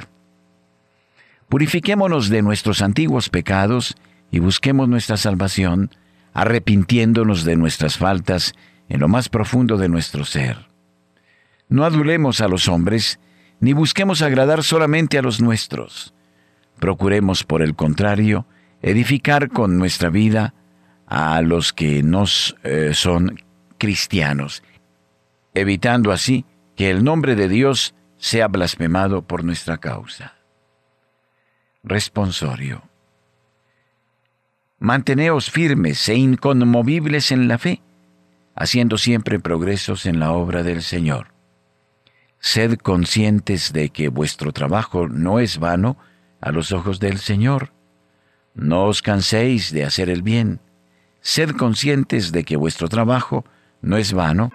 Purifiquémonos 1.49 2.29
de 2.29 2.41
nuestros 2.41 2.81
antiguos 2.81 3.29
pecados 3.29 3.95
y 4.31 4.39
busquemos 4.39 4.89
nuestra 4.89 5.17
salvación, 5.17 5.91
arrepintiéndonos 6.33 7.43
de 7.43 7.55
nuestras 7.55 7.97
faltas 7.97 8.53
en 8.89 8.99
lo 8.99 9.07
más 9.07 9.29
profundo 9.29 9.77
de 9.77 9.89
nuestro 9.89 10.25
ser. 10.25 10.67
No 11.69 11.83
adulemos 11.83 12.41
a 12.41 12.47
los 12.47 12.67
hombres, 12.67 13.19
ni 13.59 13.73
busquemos 13.73 14.21
agradar 14.21 14.63
solamente 14.63 15.17
a 15.17 15.21
los 15.21 15.41
nuestros. 15.41 16.13
Procuremos, 16.79 17.43
por 17.43 17.61
el 17.61 17.75
contrario, 17.75 18.45
edificar 18.81 19.49
con 19.49 19.77
nuestra 19.77 20.09
vida 20.09 20.53
a 21.07 21.41
los 21.41 21.73
que 21.73 22.03
nos 22.03 22.55
eh, 22.63 22.91
son 22.93 23.39
cristianos, 23.85 24.63
evitando 25.53 26.11
así 26.11 26.43
que 26.75 26.89
el 26.89 27.03
nombre 27.03 27.35
de 27.35 27.47
Dios 27.47 27.93
sea 28.17 28.47
blasfemado 28.47 29.21
por 29.27 29.43
nuestra 29.43 29.77
causa. 29.77 30.33
Responsorio. 31.83 32.81
Manteneos 34.79 35.51
firmes 35.51 36.09
e 36.09 36.15
inconmovibles 36.15 37.29
en 37.29 37.47
la 37.47 37.59
fe, 37.59 37.83
haciendo 38.55 38.97
siempre 38.97 39.39
progresos 39.39 40.07
en 40.07 40.19
la 40.19 40.31
obra 40.31 40.63
del 40.63 40.81
Señor. 40.81 41.27
Sed 42.39 42.79
conscientes 42.79 43.71
de 43.71 43.91
que 43.91 44.09
vuestro 44.09 44.51
trabajo 44.51 45.07
no 45.07 45.39
es 45.39 45.59
vano 45.59 45.95
a 46.41 46.51
los 46.51 46.71
ojos 46.71 46.99
del 46.99 47.19
Señor. 47.19 47.71
No 48.55 48.85
os 48.85 49.03
canséis 49.03 49.71
de 49.71 49.83
hacer 49.83 50.09
el 50.09 50.23
bien. 50.23 50.59
Sed 51.21 51.51
conscientes 51.51 52.31
de 52.31 52.43
que 52.43 52.55
vuestro 52.55 52.89
trabajo 52.89 53.45
no 53.85 53.97
es 53.97 54.13
vano. 54.13 54.51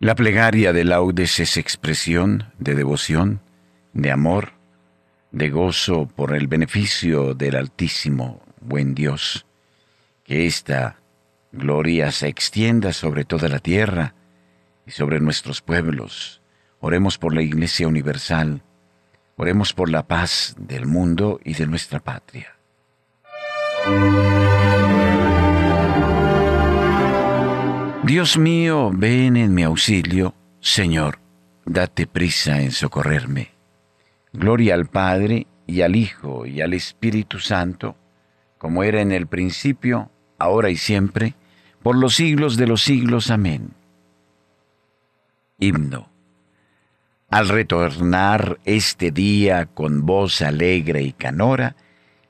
La 0.00 0.16
plegaria 0.16 0.72
de 0.72 0.84
laudes 0.84 1.38
es 1.38 1.56
expresión 1.56 2.52
de 2.58 2.74
devoción, 2.74 3.40
de 3.94 4.10
amor, 4.10 4.61
de 5.32 5.50
gozo 5.50 6.06
por 6.06 6.34
el 6.34 6.46
beneficio 6.46 7.34
del 7.34 7.56
Altísimo, 7.56 8.42
buen 8.60 8.94
Dios. 8.94 9.46
Que 10.24 10.46
esta 10.46 10.98
gloria 11.50 12.12
se 12.12 12.28
extienda 12.28 12.92
sobre 12.92 13.24
toda 13.24 13.48
la 13.48 13.58
tierra 13.58 14.14
y 14.86 14.92
sobre 14.92 15.20
nuestros 15.20 15.62
pueblos. 15.62 16.42
Oremos 16.80 17.18
por 17.18 17.34
la 17.34 17.42
Iglesia 17.42 17.88
Universal. 17.88 18.62
Oremos 19.36 19.72
por 19.72 19.88
la 19.88 20.06
paz 20.06 20.54
del 20.58 20.86
mundo 20.86 21.40
y 21.42 21.54
de 21.54 21.66
nuestra 21.66 22.00
patria. 22.00 22.56
Dios 28.04 28.36
mío, 28.36 28.90
ven 28.92 29.36
en 29.36 29.54
mi 29.54 29.62
auxilio, 29.62 30.34
Señor, 30.60 31.18
date 31.64 32.06
prisa 32.06 32.60
en 32.60 32.72
socorrerme. 32.72 33.51
Gloria 34.32 34.74
al 34.74 34.86
Padre, 34.86 35.46
y 35.66 35.82
al 35.82 35.96
Hijo, 35.96 36.46
y 36.46 36.60
al 36.60 36.74
Espíritu 36.74 37.38
Santo, 37.38 37.96
como 38.58 38.82
era 38.82 39.00
en 39.00 39.12
el 39.12 39.26
principio, 39.26 40.10
ahora 40.38 40.70
y 40.70 40.76
siempre, 40.76 41.34
por 41.82 41.96
los 41.96 42.14
siglos 42.14 42.56
de 42.56 42.66
los 42.66 42.82
siglos. 42.82 43.30
Amén. 43.30 43.70
Himno. 45.58 46.08
Al 47.30 47.48
retornar 47.48 48.58
este 48.64 49.10
día 49.10 49.66
con 49.66 50.04
voz 50.04 50.42
alegre 50.42 51.02
y 51.02 51.12
canora, 51.12 51.76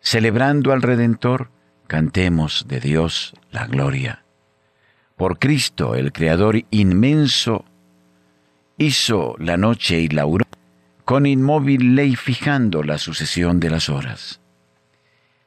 celebrando 0.00 0.72
al 0.72 0.82
Redentor, 0.82 1.50
cantemos 1.86 2.66
de 2.68 2.80
Dios 2.80 3.34
la 3.50 3.66
gloria 3.66 4.22
por 5.22 5.38
Cristo, 5.38 5.94
el 5.94 6.12
Creador 6.12 6.64
inmenso, 6.70 7.64
hizo 8.76 9.36
la 9.38 9.56
noche 9.56 10.00
y 10.00 10.08
la 10.08 10.22
aurora, 10.22 10.50
con 11.12 11.26
inmóvil 11.26 11.94
ley 11.94 12.16
fijando 12.16 12.82
la 12.82 12.96
sucesión 12.96 13.60
de 13.60 13.68
las 13.68 13.90
horas. 13.90 14.40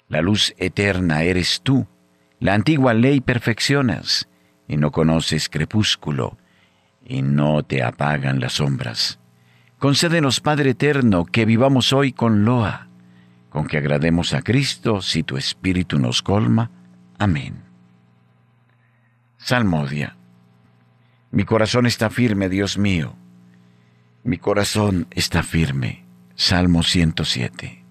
La 0.07 0.21
luz 0.21 0.53
eterna 0.59 1.23
eres 1.23 1.61
tú, 1.63 1.87
la 2.39 2.53
antigua 2.53 2.93
ley 2.93 3.19
perfeccionas, 3.19 4.29
y 4.67 4.77
no 4.77 4.91
conoces 4.91 5.49
crepúsculo, 5.49 6.37
y 7.03 7.23
no 7.23 7.63
te 7.63 7.81
apagan 7.81 8.39
las 8.39 8.53
sombras. 8.53 9.17
Concédenos, 9.79 10.39
Padre 10.39 10.69
eterno, 10.69 11.25
que 11.25 11.45
vivamos 11.45 11.93
hoy 11.93 12.11
con 12.11 12.45
loa, 12.45 12.87
con 13.49 13.65
que 13.65 13.79
agrademos 13.79 14.35
a 14.35 14.43
Cristo 14.43 15.01
si 15.01 15.23
tu 15.23 15.35
Espíritu 15.35 15.97
nos 15.97 16.21
colma. 16.21 16.69
Amén. 17.17 17.63
Salmodia. 19.37 20.15
Mi 21.31 21.43
corazón 21.43 21.87
está 21.87 22.11
firme, 22.11 22.49
Dios 22.49 22.77
mío. 22.77 23.15
Mi 24.25 24.37
corazón 24.37 25.07
está 25.11 25.41
firme. 25.41 26.03
Salmo 26.35 26.83
107. 26.83 27.85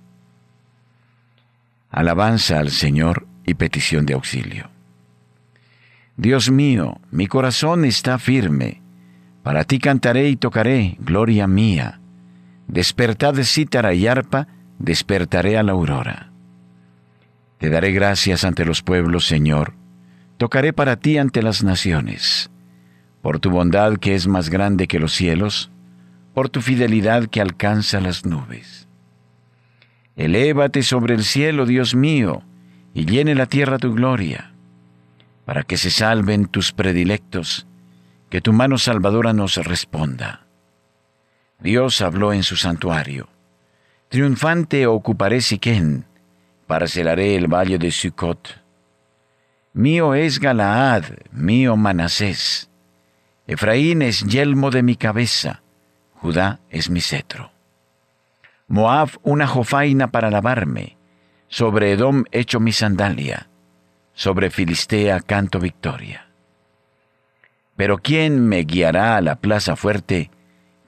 Alabanza 1.90 2.58
al 2.58 2.70
Señor 2.70 3.26
y 3.46 3.54
petición 3.54 4.04
de 4.04 4.12
auxilio. 4.12 4.68
Dios 6.18 6.50
mío, 6.50 7.00
mi 7.10 7.26
corazón 7.26 7.86
está 7.86 8.18
firme. 8.18 8.82
Para 9.42 9.64
ti 9.64 9.78
cantaré 9.78 10.28
y 10.28 10.36
tocaré, 10.36 10.98
gloria 11.00 11.46
mía. 11.46 12.00
Despertad 12.68 13.32
de 13.32 13.44
cítara 13.44 13.94
y 13.94 14.06
arpa, 14.06 14.48
despertaré 14.78 15.56
a 15.56 15.62
la 15.62 15.72
aurora. 15.72 16.30
Te 17.56 17.70
daré 17.70 17.92
gracias 17.92 18.44
ante 18.44 18.66
los 18.66 18.82
pueblos, 18.82 19.24
Señor 19.24 19.72
tocaré 20.36 20.72
para 20.72 20.96
ti 20.96 21.18
ante 21.18 21.42
las 21.42 21.62
naciones, 21.62 22.50
por 23.22 23.38
tu 23.38 23.50
bondad 23.50 23.96
que 23.96 24.14
es 24.14 24.26
más 24.26 24.50
grande 24.50 24.88
que 24.88 24.98
los 24.98 25.12
cielos, 25.12 25.70
por 26.34 26.48
tu 26.50 26.60
fidelidad 26.60 27.28
que 27.28 27.40
alcanza 27.40 28.00
las 28.00 28.26
nubes. 28.26 28.88
Elévate 30.16 30.82
sobre 30.82 31.14
el 31.14 31.24
cielo, 31.24 31.64
Dios 31.64 31.94
mío, 31.94 32.42
y 32.92 33.06
llene 33.06 33.34
la 33.34 33.46
tierra 33.46 33.78
tu 33.78 33.94
gloria, 33.94 34.52
para 35.44 35.62
que 35.62 35.76
se 35.76 35.90
salven 35.90 36.46
tus 36.46 36.72
predilectos, 36.72 37.66
que 38.30 38.40
tu 38.40 38.52
mano 38.52 38.78
salvadora 38.78 39.32
nos 39.32 39.56
responda. 39.56 40.46
Dios 41.60 42.00
habló 42.02 42.32
en 42.32 42.42
su 42.42 42.56
santuario. 42.56 43.28
Triunfante 44.08 44.86
ocuparé 44.86 45.40
Siquén, 45.40 46.04
parcelaré 46.66 47.36
el 47.36 47.46
valle 47.46 47.78
de 47.78 47.90
Sucot 47.90 48.64
Mío 49.76 50.14
es 50.14 50.38
Galaad, 50.38 51.04
mío 51.32 51.76
Manasés. 51.76 52.70
Efraín 53.48 54.02
es 54.02 54.24
yelmo 54.24 54.70
de 54.70 54.84
mi 54.84 54.94
cabeza, 54.94 55.63
Judá 56.24 56.60
es 56.70 56.88
mi 56.88 57.02
cetro. 57.02 57.52
Moab 58.66 59.10
una 59.24 59.46
jofaina 59.46 60.10
para 60.10 60.30
lavarme, 60.30 60.96
sobre 61.48 61.92
Edom 61.92 62.24
echo 62.32 62.60
mi 62.60 62.72
sandalia, 62.72 63.50
sobre 64.14 64.48
Filistea 64.48 65.20
canto 65.20 65.60
victoria. 65.60 66.28
Pero 67.76 67.98
¿quién 67.98 68.48
me 68.48 68.60
guiará 68.60 69.16
a 69.16 69.20
la 69.20 69.36
plaza 69.36 69.76
fuerte? 69.76 70.30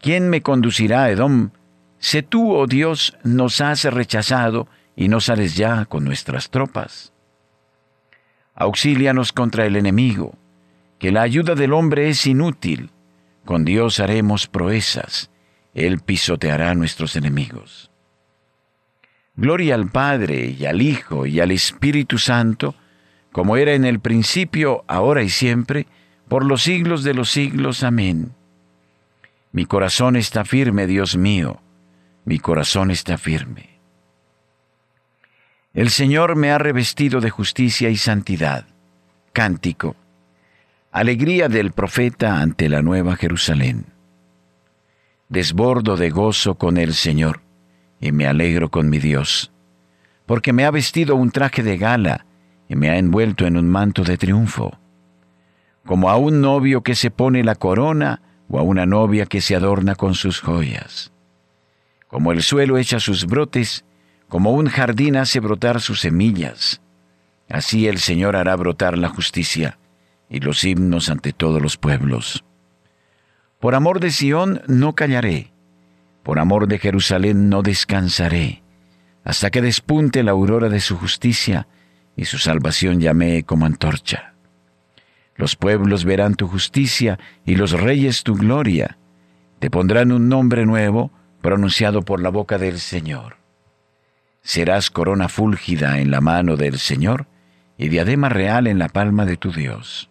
¿Quién 0.00 0.30
me 0.30 0.40
conducirá 0.40 1.02
a 1.02 1.10
Edom? 1.10 1.50
Sé 1.98 2.22
tú, 2.22 2.54
oh 2.54 2.66
Dios, 2.66 3.14
nos 3.22 3.60
has 3.60 3.84
rechazado 3.84 4.68
y 4.96 5.08
no 5.08 5.20
sales 5.20 5.54
ya 5.54 5.84
con 5.84 6.02
nuestras 6.04 6.48
tropas. 6.48 7.12
Auxílianos 8.54 9.34
contra 9.34 9.66
el 9.66 9.76
enemigo, 9.76 10.32
que 10.98 11.12
la 11.12 11.20
ayuda 11.20 11.54
del 11.54 11.74
hombre 11.74 12.08
es 12.08 12.26
inútil. 12.26 12.90
Con 13.46 13.64
Dios 13.64 14.00
haremos 14.00 14.48
proezas, 14.48 15.30
Él 15.72 16.00
pisoteará 16.00 16.72
a 16.72 16.74
nuestros 16.74 17.14
enemigos. 17.14 17.92
Gloria 19.36 19.76
al 19.76 19.88
Padre 19.88 20.46
y 20.58 20.66
al 20.66 20.82
Hijo 20.82 21.26
y 21.26 21.38
al 21.38 21.52
Espíritu 21.52 22.18
Santo, 22.18 22.74
como 23.30 23.56
era 23.56 23.74
en 23.74 23.84
el 23.84 24.00
principio, 24.00 24.84
ahora 24.88 25.22
y 25.22 25.28
siempre, 25.28 25.86
por 26.26 26.44
los 26.44 26.64
siglos 26.64 27.04
de 27.04 27.14
los 27.14 27.30
siglos. 27.30 27.84
Amén. 27.84 28.32
Mi 29.52 29.64
corazón 29.64 30.16
está 30.16 30.44
firme, 30.44 30.88
Dios 30.88 31.16
mío, 31.16 31.60
mi 32.24 32.40
corazón 32.40 32.90
está 32.90 33.16
firme. 33.16 33.78
El 35.72 35.90
Señor 35.90 36.34
me 36.34 36.50
ha 36.50 36.58
revestido 36.58 37.20
de 37.20 37.30
justicia 37.30 37.90
y 37.90 37.96
santidad. 37.96 38.66
Cántico. 39.32 39.94
Alegría 40.96 41.50
del 41.50 41.72
profeta 41.72 42.40
ante 42.40 42.70
la 42.70 42.80
nueva 42.80 43.16
Jerusalén. 43.16 43.84
desbordo 45.28 45.98
de 45.98 46.08
gozo 46.08 46.54
con 46.54 46.78
el 46.78 46.94
Señor 46.94 47.42
y 48.00 48.12
me 48.12 48.26
alegro 48.26 48.70
con 48.70 48.88
mi 48.88 48.98
Dios, 48.98 49.52
porque 50.24 50.54
me 50.54 50.64
ha 50.64 50.70
vestido 50.70 51.14
un 51.14 51.32
traje 51.32 51.62
de 51.62 51.76
gala 51.76 52.24
y 52.66 52.76
me 52.76 52.88
ha 52.88 52.96
envuelto 52.96 53.46
en 53.46 53.58
un 53.58 53.68
manto 53.68 54.04
de 54.04 54.16
triunfo, 54.16 54.78
como 55.84 56.08
a 56.08 56.16
un 56.16 56.40
novio 56.40 56.82
que 56.82 56.94
se 56.94 57.10
pone 57.10 57.44
la 57.44 57.56
corona 57.56 58.22
o 58.48 58.58
a 58.58 58.62
una 58.62 58.86
novia 58.86 59.26
que 59.26 59.42
se 59.42 59.54
adorna 59.54 59.96
con 59.96 60.14
sus 60.14 60.40
joyas. 60.40 61.12
Como 62.08 62.32
el 62.32 62.42
suelo 62.42 62.78
echa 62.78 63.00
sus 63.00 63.26
brotes, 63.26 63.84
como 64.28 64.52
un 64.52 64.68
jardín 64.68 65.16
hace 65.16 65.40
brotar 65.40 65.82
sus 65.82 66.00
semillas, 66.00 66.80
así 67.50 67.86
el 67.86 67.98
Señor 67.98 68.34
hará 68.34 68.56
brotar 68.56 68.96
la 68.96 69.10
justicia 69.10 69.76
y 70.28 70.40
los 70.40 70.64
himnos 70.64 71.08
ante 71.08 71.32
todos 71.32 71.62
los 71.62 71.76
pueblos. 71.76 72.44
Por 73.60 73.74
amor 73.74 74.00
de 74.00 74.10
Sión 74.10 74.62
no 74.66 74.94
callaré, 74.94 75.52
por 76.22 76.38
amor 76.38 76.68
de 76.68 76.78
Jerusalén 76.78 77.48
no 77.48 77.62
descansaré, 77.62 78.62
hasta 79.24 79.50
que 79.50 79.62
despunte 79.62 80.22
la 80.22 80.32
aurora 80.32 80.68
de 80.68 80.80
su 80.80 80.96
justicia 80.96 81.66
y 82.16 82.24
su 82.24 82.38
salvación 82.38 83.00
llame 83.00 83.44
como 83.44 83.66
antorcha. 83.66 84.34
Los 85.36 85.54
pueblos 85.54 86.04
verán 86.04 86.34
tu 86.34 86.48
justicia 86.48 87.18
y 87.44 87.56
los 87.56 87.72
reyes 87.72 88.22
tu 88.22 88.34
gloria. 88.34 88.98
Te 89.58 89.70
pondrán 89.70 90.12
un 90.12 90.28
nombre 90.28 90.64
nuevo 90.64 91.10
pronunciado 91.42 92.02
por 92.02 92.22
la 92.22 92.30
boca 92.30 92.58
del 92.58 92.78
Señor. 92.78 93.36
Serás 94.42 94.90
corona 94.90 95.28
fúlgida 95.28 96.00
en 96.00 96.10
la 96.10 96.20
mano 96.20 96.56
del 96.56 96.78
Señor 96.78 97.26
y 97.76 97.88
diadema 97.88 98.28
real 98.28 98.66
en 98.66 98.78
la 98.78 98.88
palma 98.88 99.26
de 99.26 99.36
tu 99.36 99.52
Dios. 99.52 100.10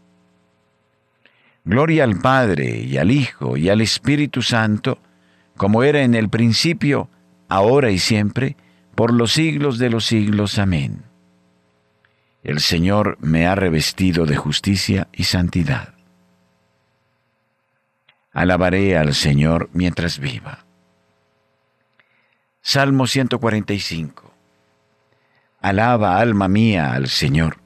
Gloria 1.63 2.03
al 2.03 2.19
Padre 2.19 2.79
y 2.79 2.97
al 2.97 3.11
Hijo 3.11 3.57
y 3.57 3.69
al 3.69 3.81
Espíritu 3.81 4.41
Santo, 4.41 4.99
como 5.57 5.83
era 5.83 6.01
en 6.01 6.15
el 6.15 6.29
principio, 6.29 7.09
ahora 7.49 7.91
y 7.91 7.99
siempre, 7.99 8.57
por 8.95 9.13
los 9.13 9.33
siglos 9.33 9.77
de 9.77 9.89
los 9.89 10.05
siglos. 10.05 10.57
Amén. 10.57 11.03
El 12.43 12.59
Señor 12.59 13.17
me 13.21 13.45
ha 13.45 13.53
revestido 13.53 14.25
de 14.25 14.35
justicia 14.35 15.07
y 15.13 15.25
santidad. 15.25 15.93
Alabaré 18.33 18.97
al 18.97 19.13
Señor 19.13 19.69
mientras 19.73 20.17
viva. 20.17 20.65
Salmo 22.61 23.05
145. 23.05 24.33
Alaba, 25.61 26.17
alma 26.17 26.47
mía, 26.47 26.93
al 26.93 27.07
Señor. 27.07 27.57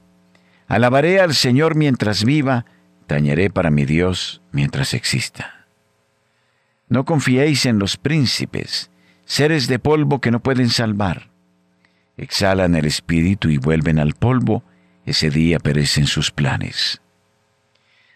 Alabaré 0.68 1.20
al 1.20 1.34
Señor 1.34 1.76
mientras 1.76 2.24
viva, 2.24 2.66
tañeré 3.06 3.50
para 3.50 3.70
mi 3.70 3.84
Dios 3.84 4.42
mientras 4.52 4.94
exista. 4.94 5.66
No 6.88 7.04
confiéis 7.04 7.66
en 7.66 7.78
los 7.78 7.96
príncipes, 7.96 8.90
seres 9.24 9.66
de 9.66 9.78
polvo 9.78 10.20
que 10.20 10.30
no 10.30 10.40
pueden 10.40 10.70
salvar. 10.70 11.30
Exhalan 12.16 12.74
el 12.74 12.86
espíritu 12.86 13.48
y 13.50 13.58
vuelven 13.58 13.98
al 13.98 14.14
polvo, 14.14 14.62
ese 15.04 15.30
día 15.30 15.58
perecen 15.58 16.06
sus 16.06 16.30
planes. 16.30 17.00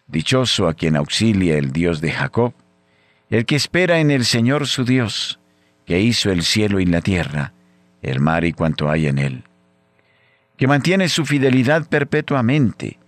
Dichoso 0.07 0.69
a 0.69 0.75
quien 0.75 0.97
auxilia 0.97 1.57
el 1.57 1.73
Dios 1.73 2.01
de 2.01 2.13
Jacob, 2.13 2.55
el 3.29 3.47
que 3.47 3.57
espera 3.57 4.01
en 4.01 4.11
el 4.11 4.25
Señor 4.25 4.67
su 4.67 4.85
Dios, 4.85 5.39
que 5.87 6.01
hizo 6.01 6.31
el 6.31 6.43
cielo 6.43 6.81
y 6.81 6.87
la 6.87 7.01
tierra, 7.01 7.53
el 8.03 8.21
mar 8.21 8.45
y 8.45 8.53
cuanto 8.53 8.91
hay 8.91 9.07
en 9.07 9.19
él, 9.19 9.45
que 10.57 10.67
mantiene 10.67 11.09
su 11.09 11.25
fidelidad 11.27 11.89
perpetuamente, 11.89 12.99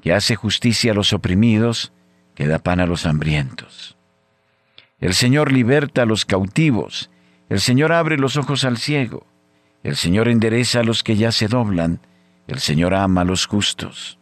que 0.00 0.12
hace 0.12 0.36
justicia 0.36 0.92
a 0.92 0.94
los 0.94 1.12
oprimidos, 1.12 1.92
que 2.34 2.46
da 2.46 2.58
pan 2.58 2.80
a 2.80 2.86
los 2.86 3.06
hambrientos. 3.06 3.96
El 5.00 5.14
Señor 5.14 5.52
liberta 5.52 6.02
a 6.02 6.06
los 6.06 6.24
cautivos, 6.24 7.10
el 7.48 7.60
Señor 7.60 7.92
abre 7.92 8.18
los 8.18 8.36
ojos 8.36 8.64
al 8.64 8.78
ciego, 8.78 9.26
el 9.82 9.96
Señor 9.96 10.28
endereza 10.28 10.80
a 10.80 10.84
los 10.84 11.02
que 11.02 11.16
ya 11.16 11.32
se 11.32 11.48
doblan, 11.48 12.00
el 12.46 12.58
Señor 12.58 12.94
ama 12.94 13.22
a 13.22 13.24
los 13.24 13.46
justos. 13.46 14.18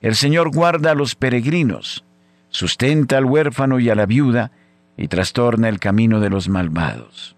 El 0.00 0.16
Señor 0.16 0.50
guarda 0.50 0.92
a 0.92 0.94
los 0.94 1.14
peregrinos, 1.14 2.04
sustenta 2.48 3.18
al 3.18 3.24
huérfano 3.24 3.80
y 3.80 3.90
a 3.90 3.94
la 3.94 4.06
viuda, 4.06 4.50
y 4.96 5.08
trastorna 5.08 5.68
el 5.68 5.78
camino 5.78 6.20
de 6.20 6.30
los 6.30 6.48
malvados. 6.48 7.36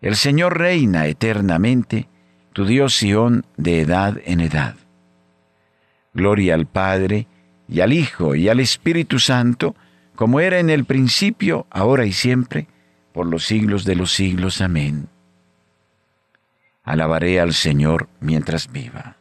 El 0.00 0.16
Señor 0.16 0.58
reina 0.58 1.06
eternamente, 1.06 2.08
tu 2.52 2.66
Dios 2.66 2.94
Sión 2.94 3.46
de 3.56 3.80
edad 3.80 4.18
en 4.24 4.40
edad. 4.40 4.74
Gloria 6.14 6.54
al 6.54 6.66
Padre, 6.66 7.26
y 7.68 7.80
al 7.80 7.92
Hijo, 7.92 8.34
y 8.34 8.48
al 8.48 8.60
Espíritu 8.60 9.18
Santo, 9.18 9.74
como 10.14 10.40
era 10.40 10.58
en 10.58 10.70
el 10.70 10.84
principio, 10.84 11.66
ahora 11.70 12.04
y 12.04 12.12
siempre, 12.12 12.68
por 13.12 13.26
los 13.26 13.44
siglos 13.44 13.84
de 13.84 13.96
los 13.96 14.12
siglos. 14.12 14.60
Amén. 14.60 15.08
Alabaré 16.84 17.40
al 17.40 17.54
Señor 17.54 18.08
mientras 18.20 18.70
viva. 18.70 19.16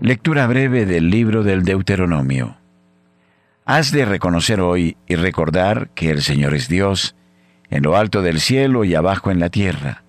Lectura 0.00 0.46
breve 0.46 0.84
del 0.84 1.08
libro 1.08 1.42
del 1.42 1.64
Deuteronomio. 1.64 2.58
Has 3.64 3.90
de 3.90 4.04
reconocer 4.04 4.60
hoy 4.60 4.98
y 5.08 5.16
recordar 5.16 5.88
que 5.94 6.10
el 6.10 6.20
Señor 6.20 6.54
es 6.54 6.68
Dios, 6.68 7.16
en 7.74 7.82
lo 7.82 7.96
alto 7.96 8.22
del 8.22 8.38
cielo 8.38 8.84
y 8.84 8.94
abajo 8.94 9.32
en 9.32 9.40
la 9.40 9.48
tierra, 9.48 10.04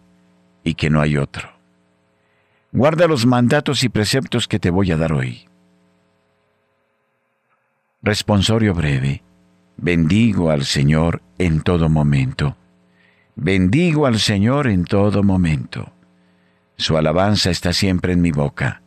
y 0.63 0.75
que 0.75 0.91
no 0.91 1.01
hay 1.01 1.17
otro. 1.17 1.49
Guarda 2.71 3.08
los 3.08 3.25
mandatos 3.25 3.84
y 3.84 3.89
preceptos 3.89 4.47
que 4.47 4.60
te 4.60 4.69
voy 4.69 4.91
a 4.91 4.97
dar 4.97 5.13
hoy. 5.13 5.47
Responsorio 8.04 8.75
breve. 8.75 9.23
Bendigo 9.78 10.51
al 10.51 10.63
Señor 10.63 11.23
en 11.39 11.62
todo 11.62 11.89
momento. 11.89 12.56
Bendigo 13.36 14.06
al 14.06 14.19
Señor 14.19 14.67
en 14.67 14.86
todo 14.86 15.23
momento. 15.23 15.91
Su 16.78 16.97
alabanza 16.97 17.49
está 17.49 17.73
siempre 17.73 18.13
en 18.13 18.21
mi 18.21 18.30
boca 18.30 18.84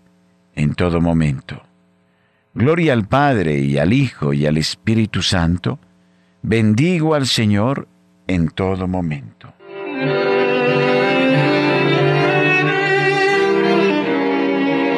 en 0.54 0.74
todo 0.74 1.00
momento. 1.00 1.64
Gloria 2.54 2.92
al 2.92 3.08
Padre 3.08 3.58
y 3.58 3.76
al 3.76 3.92
Hijo 3.92 4.32
y 4.32 4.46
al 4.46 4.56
Espíritu 4.56 5.22
Santo. 5.22 5.80
Bendigo 6.42 7.16
al 7.16 7.26
Señor 7.26 7.88
en 8.28 8.50
todo 8.50 8.86
momento. 8.86 9.52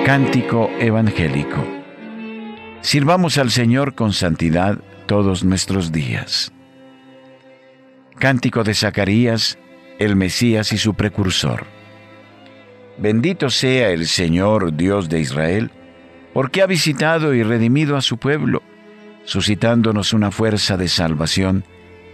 Cántico 0.04 0.68
Evangélico. 0.80 1.64
Sirvamos 2.80 3.38
al 3.38 3.50
Señor 3.50 3.94
con 3.94 4.12
santidad 4.12 4.78
todos 5.06 5.44
nuestros 5.44 5.92
días. 5.92 6.52
Cántico 8.18 8.64
de 8.64 8.74
Zacarías, 8.74 9.58
el 9.98 10.16
Mesías 10.16 10.72
y 10.72 10.78
su 10.78 10.94
precursor. 10.94 11.64
Bendito 12.98 13.48
sea 13.48 13.90
el 13.90 14.06
Señor 14.06 14.76
Dios 14.76 15.08
de 15.08 15.20
Israel, 15.20 15.70
porque 16.34 16.62
ha 16.62 16.66
visitado 16.66 17.32
y 17.32 17.42
redimido 17.42 17.96
a 17.96 18.02
su 18.02 18.18
pueblo, 18.18 18.62
suscitándonos 19.24 20.12
una 20.12 20.30
fuerza 20.30 20.76
de 20.76 20.88
salvación 20.88 21.64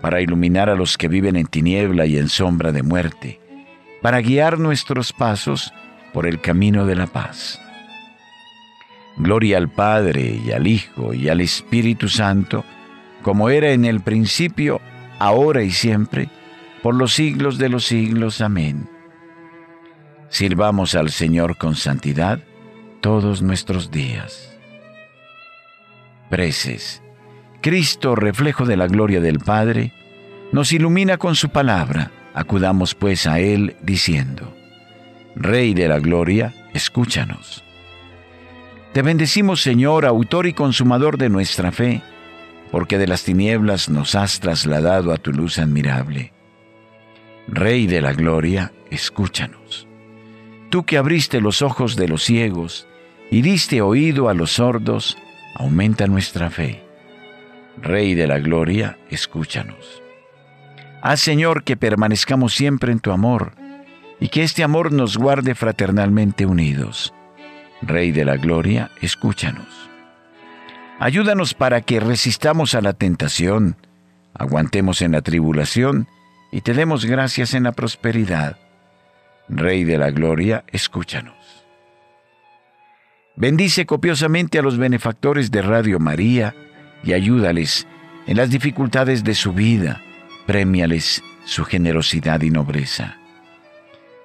para 0.00 0.20
iluminar 0.20 0.70
a 0.70 0.74
los 0.74 0.96
que 0.96 1.08
viven 1.08 1.36
en 1.36 1.46
tiniebla 1.46 2.06
y 2.06 2.16
en 2.16 2.28
sombra 2.28 2.72
de 2.72 2.82
muerte, 2.82 3.40
para 4.02 4.20
guiar 4.20 4.58
nuestros 4.58 5.12
pasos 5.12 5.72
por 6.12 6.26
el 6.26 6.40
camino 6.40 6.86
de 6.86 6.96
la 6.96 7.06
paz. 7.06 7.60
Gloria 9.16 9.58
al 9.58 9.68
Padre 9.68 10.40
y 10.44 10.52
al 10.52 10.66
Hijo 10.66 11.12
y 11.12 11.28
al 11.28 11.40
Espíritu 11.40 12.08
Santo, 12.08 12.64
como 13.22 13.50
era 13.50 13.70
en 13.70 13.84
el 13.84 14.00
principio, 14.00 14.80
ahora 15.18 15.62
y 15.62 15.70
siempre, 15.70 16.28
por 16.82 16.94
los 16.94 17.12
siglos 17.12 17.58
de 17.58 17.68
los 17.68 17.84
siglos. 17.84 18.40
Amén. 18.40 18.88
Sirvamos 20.30 20.94
al 20.94 21.10
Señor 21.10 21.58
con 21.58 21.74
santidad 21.74 22.40
todos 23.00 23.42
nuestros 23.42 23.90
días. 23.90 24.56
Preces. 26.30 27.02
Cristo, 27.60 28.14
reflejo 28.14 28.64
de 28.64 28.76
la 28.76 28.86
gloria 28.86 29.20
del 29.20 29.38
Padre, 29.38 29.92
nos 30.50 30.72
ilumina 30.72 31.18
con 31.18 31.36
su 31.36 31.50
palabra. 31.50 32.10
Acudamos 32.32 32.94
pues 32.94 33.26
a 33.26 33.38
Él 33.38 33.76
diciendo, 33.82 34.54
Rey 35.36 35.74
de 35.74 35.88
la 35.88 35.98
Gloria, 35.98 36.54
escúchanos. 36.72 37.62
Te 38.92 39.02
bendecimos, 39.02 39.60
Señor, 39.60 40.06
autor 40.06 40.46
y 40.46 40.54
consumador 40.54 41.18
de 41.18 41.28
nuestra 41.28 41.70
fe, 41.70 42.02
porque 42.70 42.98
de 42.98 43.06
las 43.06 43.24
tinieblas 43.24 43.88
nos 43.88 44.14
has 44.14 44.40
trasladado 44.40 45.12
a 45.12 45.16
tu 45.16 45.32
luz 45.32 45.58
admirable. 45.58 46.32
Rey 47.46 47.86
de 47.86 48.00
la 48.00 48.12
Gloria, 48.12 48.72
escúchanos. 48.90 49.86
Tú 50.70 50.84
que 50.84 50.96
abriste 50.96 51.40
los 51.40 51.62
ojos 51.62 51.96
de 51.96 52.08
los 52.08 52.22
ciegos 52.22 52.86
y 53.30 53.42
diste 53.42 53.82
oído 53.82 54.28
a 54.28 54.34
los 54.34 54.52
sordos, 54.52 55.18
aumenta 55.56 56.06
nuestra 56.06 56.48
fe. 56.48 56.89
Rey 57.76 58.14
de 58.14 58.26
la 58.26 58.38
Gloria, 58.38 58.98
escúchanos. 59.10 60.02
Haz, 61.02 61.20
Señor, 61.20 61.64
que 61.64 61.76
permanezcamos 61.76 62.54
siempre 62.54 62.92
en 62.92 63.00
tu 63.00 63.10
amor 63.10 63.52
y 64.20 64.28
que 64.28 64.42
este 64.42 64.62
amor 64.62 64.92
nos 64.92 65.16
guarde 65.16 65.54
fraternalmente 65.54 66.44
unidos. 66.44 67.14
Rey 67.80 68.12
de 68.12 68.24
la 68.26 68.36
Gloria, 68.36 68.90
escúchanos. 69.00 69.90
Ayúdanos 70.98 71.54
para 71.54 71.80
que 71.80 71.98
resistamos 71.98 72.74
a 72.74 72.82
la 72.82 72.92
tentación, 72.92 73.76
aguantemos 74.34 75.00
en 75.00 75.12
la 75.12 75.22
tribulación 75.22 76.06
y 76.52 76.60
te 76.60 76.74
demos 76.74 77.06
gracias 77.06 77.54
en 77.54 77.62
la 77.62 77.72
prosperidad. 77.72 78.58
Rey 79.48 79.84
de 79.84 79.96
la 79.96 80.10
Gloria, 80.10 80.64
escúchanos. 80.68 81.34
Bendice 83.36 83.86
copiosamente 83.86 84.58
a 84.58 84.62
los 84.62 84.76
benefactores 84.76 85.50
de 85.50 85.62
Radio 85.62 85.98
María 85.98 86.54
y 87.02 87.12
ayúdales 87.12 87.86
en 88.26 88.36
las 88.36 88.50
dificultades 88.50 89.24
de 89.24 89.34
su 89.34 89.52
vida, 89.52 90.00
premiales 90.46 91.22
su 91.44 91.64
generosidad 91.64 92.42
y 92.42 92.50
nobleza. 92.50 93.16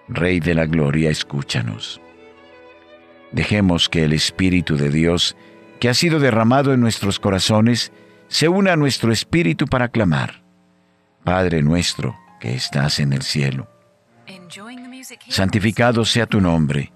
Rey 0.08 0.40
de 0.40 0.54
la 0.54 0.66
Gloria, 0.66 1.10
escúchanos. 1.10 2.00
Dejemos 3.32 3.90
que 3.90 4.04
el 4.04 4.14
Espíritu 4.14 4.78
de 4.78 4.90
Dios, 4.90 5.36
que 5.80 5.90
ha 5.90 5.94
sido 5.94 6.20
derramado 6.20 6.74
en 6.74 6.82
nuestros 6.82 7.20
corazones, 7.20 7.92
se 8.28 8.48
una 8.48 8.74
a 8.74 8.76
nuestro 8.76 9.12
espíritu 9.12 9.66
para 9.66 9.90
clamar. 9.90 10.44
Padre 11.24 11.62
nuestro, 11.62 12.16
que 12.40 12.54
estás 12.54 13.00
en 13.00 13.14
el 13.14 13.24
cielo. 13.24 13.68
Santificado 15.28 16.06
sea 16.06 16.26
tu 16.26 16.42
nombre. 16.42 16.92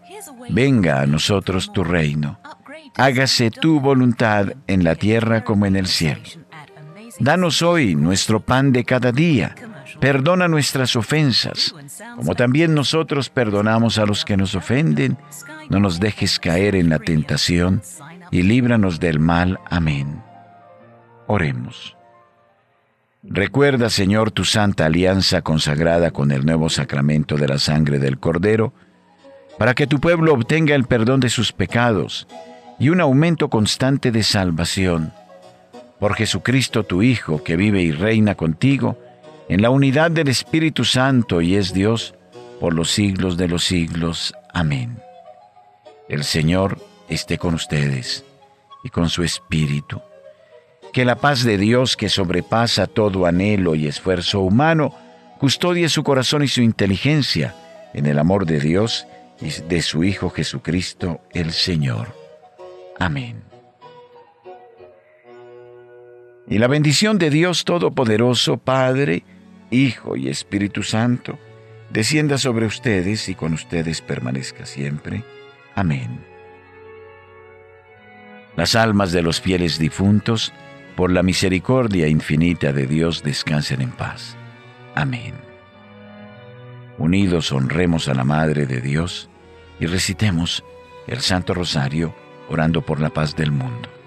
Venga 0.50 1.02
a 1.02 1.06
nosotros 1.06 1.72
tu 1.74 1.84
reino. 1.84 2.40
Hágase 2.96 3.52
tu 3.52 3.80
voluntad 3.80 4.54
en 4.68 4.84
la 4.84 4.96
tierra 4.96 5.44
como 5.44 5.66
en 5.66 5.76
el 5.76 5.88
cielo. 5.88 6.22
Danos 7.20 7.62
hoy 7.62 7.96
nuestro 7.96 8.40
pan 8.40 8.72
de 8.72 8.84
cada 8.84 9.12
día. 9.12 9.56
Perdona 10.00 10.48
nuestras 10.48 10.96
ofensas, 10.96 11.76
como 12.16 12.36
también 12.36 12.74
nosotros 12.74 13.30
perdonamos 13.30 13.98
a 13.98 14.06
los 14.06 14.24
que 14.24 14.38
nos 14.38 14.56
ofenden. 14.56 15.18
No 15.70 15.80
nos 15.80 16.00
dejes 16.00 16.40
caer 16.40 16.76
en 16.76 16.90
la 16.90 17.00
tentación 17.00 17.82
y 18.32 18.44
líbranos 18.44 19.00
del 19.00 19.20
mal. 19.20 19.60
Amén. 19.70 20.22
Oremos. 21.28 21.98
Recuerda, 23.24 23.90
Señor, 23.90 24.32
tu 24.32 24.46
santa 24.46 24.86
alianza 24.86 25.42
consagrada 25.42 26.12
con 26.12 26.32
el 26.32 26.46
nuevo 26.46 26.70
sacramento 26.70 27.36
de 27.36 27.50
la 27.50 27.60
sangre 27.60 28.00
del 28.00 28.18
Cordero, 28.18 28.74
para 29.58 29.74
que 29.74 29.88
tu 29.88 30.00
pueblo 30.00 30.34
obtenga 30.34 30.74
el 30.74 30.86
perdón 30.86 31.20
de 31.20 31.30
sus 31.30 31.52
pecados 31.52 32.28
y 32.80 32.90
un 32.90 33.02
aumento 33.02 33.50
constante 33.50 34.12
de 34.12 34.24
salvación. 34.24 35.14
Por 36.00 36.16
Jesucristo 36.16 36.84
tu 36.84 37.04
Hijo, 37.04 37.44
que 37.44 37.58
vive 37.58 37.82
y 37.82 37.92
reina 37.92 38.36
contigo, 38.36 38.98
en 39.50 39.62
la 39.62 39.70
unidad 39.70 40.12
del 40.12 40.30
Espíritu 40.30 40.86
Santo 40.86 41.42
y 41.42 41.56
es 41.56 41.74
Dios, 41.74 42.16
por 42.60 42.74
los 42.74 42.92
siglos 42.92 43.36
de 43.36 43.48
los 43.48 43.66
siglos. 43.66 44.34
Amén. 44.54 45.00
El 46.08 46.24
Señor 46.24 46.80
esté 47.10 47.38
con 47.38 47.54
ustedes 47.54 48.24
y 48.84 48.90
con 48.90 49.10
su 49.10 49.24
Espíritu. 49.24 50.02
Que 50.94 51.06
la 51.06 51.16
paz 51.16 51.44
de 51.44 51.58
Dios, 51.58 51.98
que 51.98 52.10
sobrepasa 52.10 52.88
todo 52.88 53.26
anhelo 53.26 53.76
y 53.76 53.88
esfuerzo 53.88 54.40
humano, 54.40 54.96
custodie 55.40 55.90
su 55.90 56.04
corazón 56.04 56.44
y 56.44 56.48
su 56.48 56.62
inteligencia 56.62 57.56
en 57.94 58.06
el 58.06 58.20
amor 58.20 58.46
de 58.46 58.60
Dios 58.60 59.06
y 59.42 59.50
de 59.68 59.82
su 59.82 60.04
Hijo 60.04 60.30
Jesucristo 60.30 61.22
el 61.32 61.52
Señor. 61.52 62.19
Amén. 63.00 63.42
Y 66.48 66.58
la 66.58 66.68
bendición 66.68 67.18
de 67.18 67.30
Dios 67.30 67.64
Todopoderoso, 67.64 68.58
Padre, 68.58 69.24
Hijo 69.72 70.18
y 70.18 70.30
Espíritu 70.30 70.84
Santo, 70.84 71.38
descienda 71.92 72.38
sobre 72.38 72.66
ustedes 72.66 73.30
y 73.30 73.36
con 73.36 73.54
ustedes 73.54 74.02
permanezca 74.02 74.66
siempre. 74.66 75.24
Amén. 75.76 76.20
Las 78.56 78.76
almas 78.76 79.12
de 79.12 79.22
los 79.22 79.40
fieles 79.40 79.80
difuntos, 79.80 80.52
por 80.96 81.12
la 81.12 81.24
misericordia 81.24 82.08
infinita 82.08 82.74
de 82.74 82.86
Dios 82.86 83.24
descansen 83.24 83.82
en 83.82 83.92
paz. 83.92 84.36
Amén. 84.96 85.34
Unidos 86.98 87.54
honremos 87.54 88.10
a 88.10 88.14
la 88.14 88.26
Madre 88.26 88.66
de 88.66 88.82
Dios 88.82 89.30
y 89.80 89.86
recitemos 89.86 90.66
el 91.08 91.22
Santo 91.22 91.54
Rosario 91.54 92.14
orando 92.50 92.82
por 92.82 93.00
la 93.00 93.10
paz 93.10 93.36
del 93.36 93.52
mundo. 93.52 93.99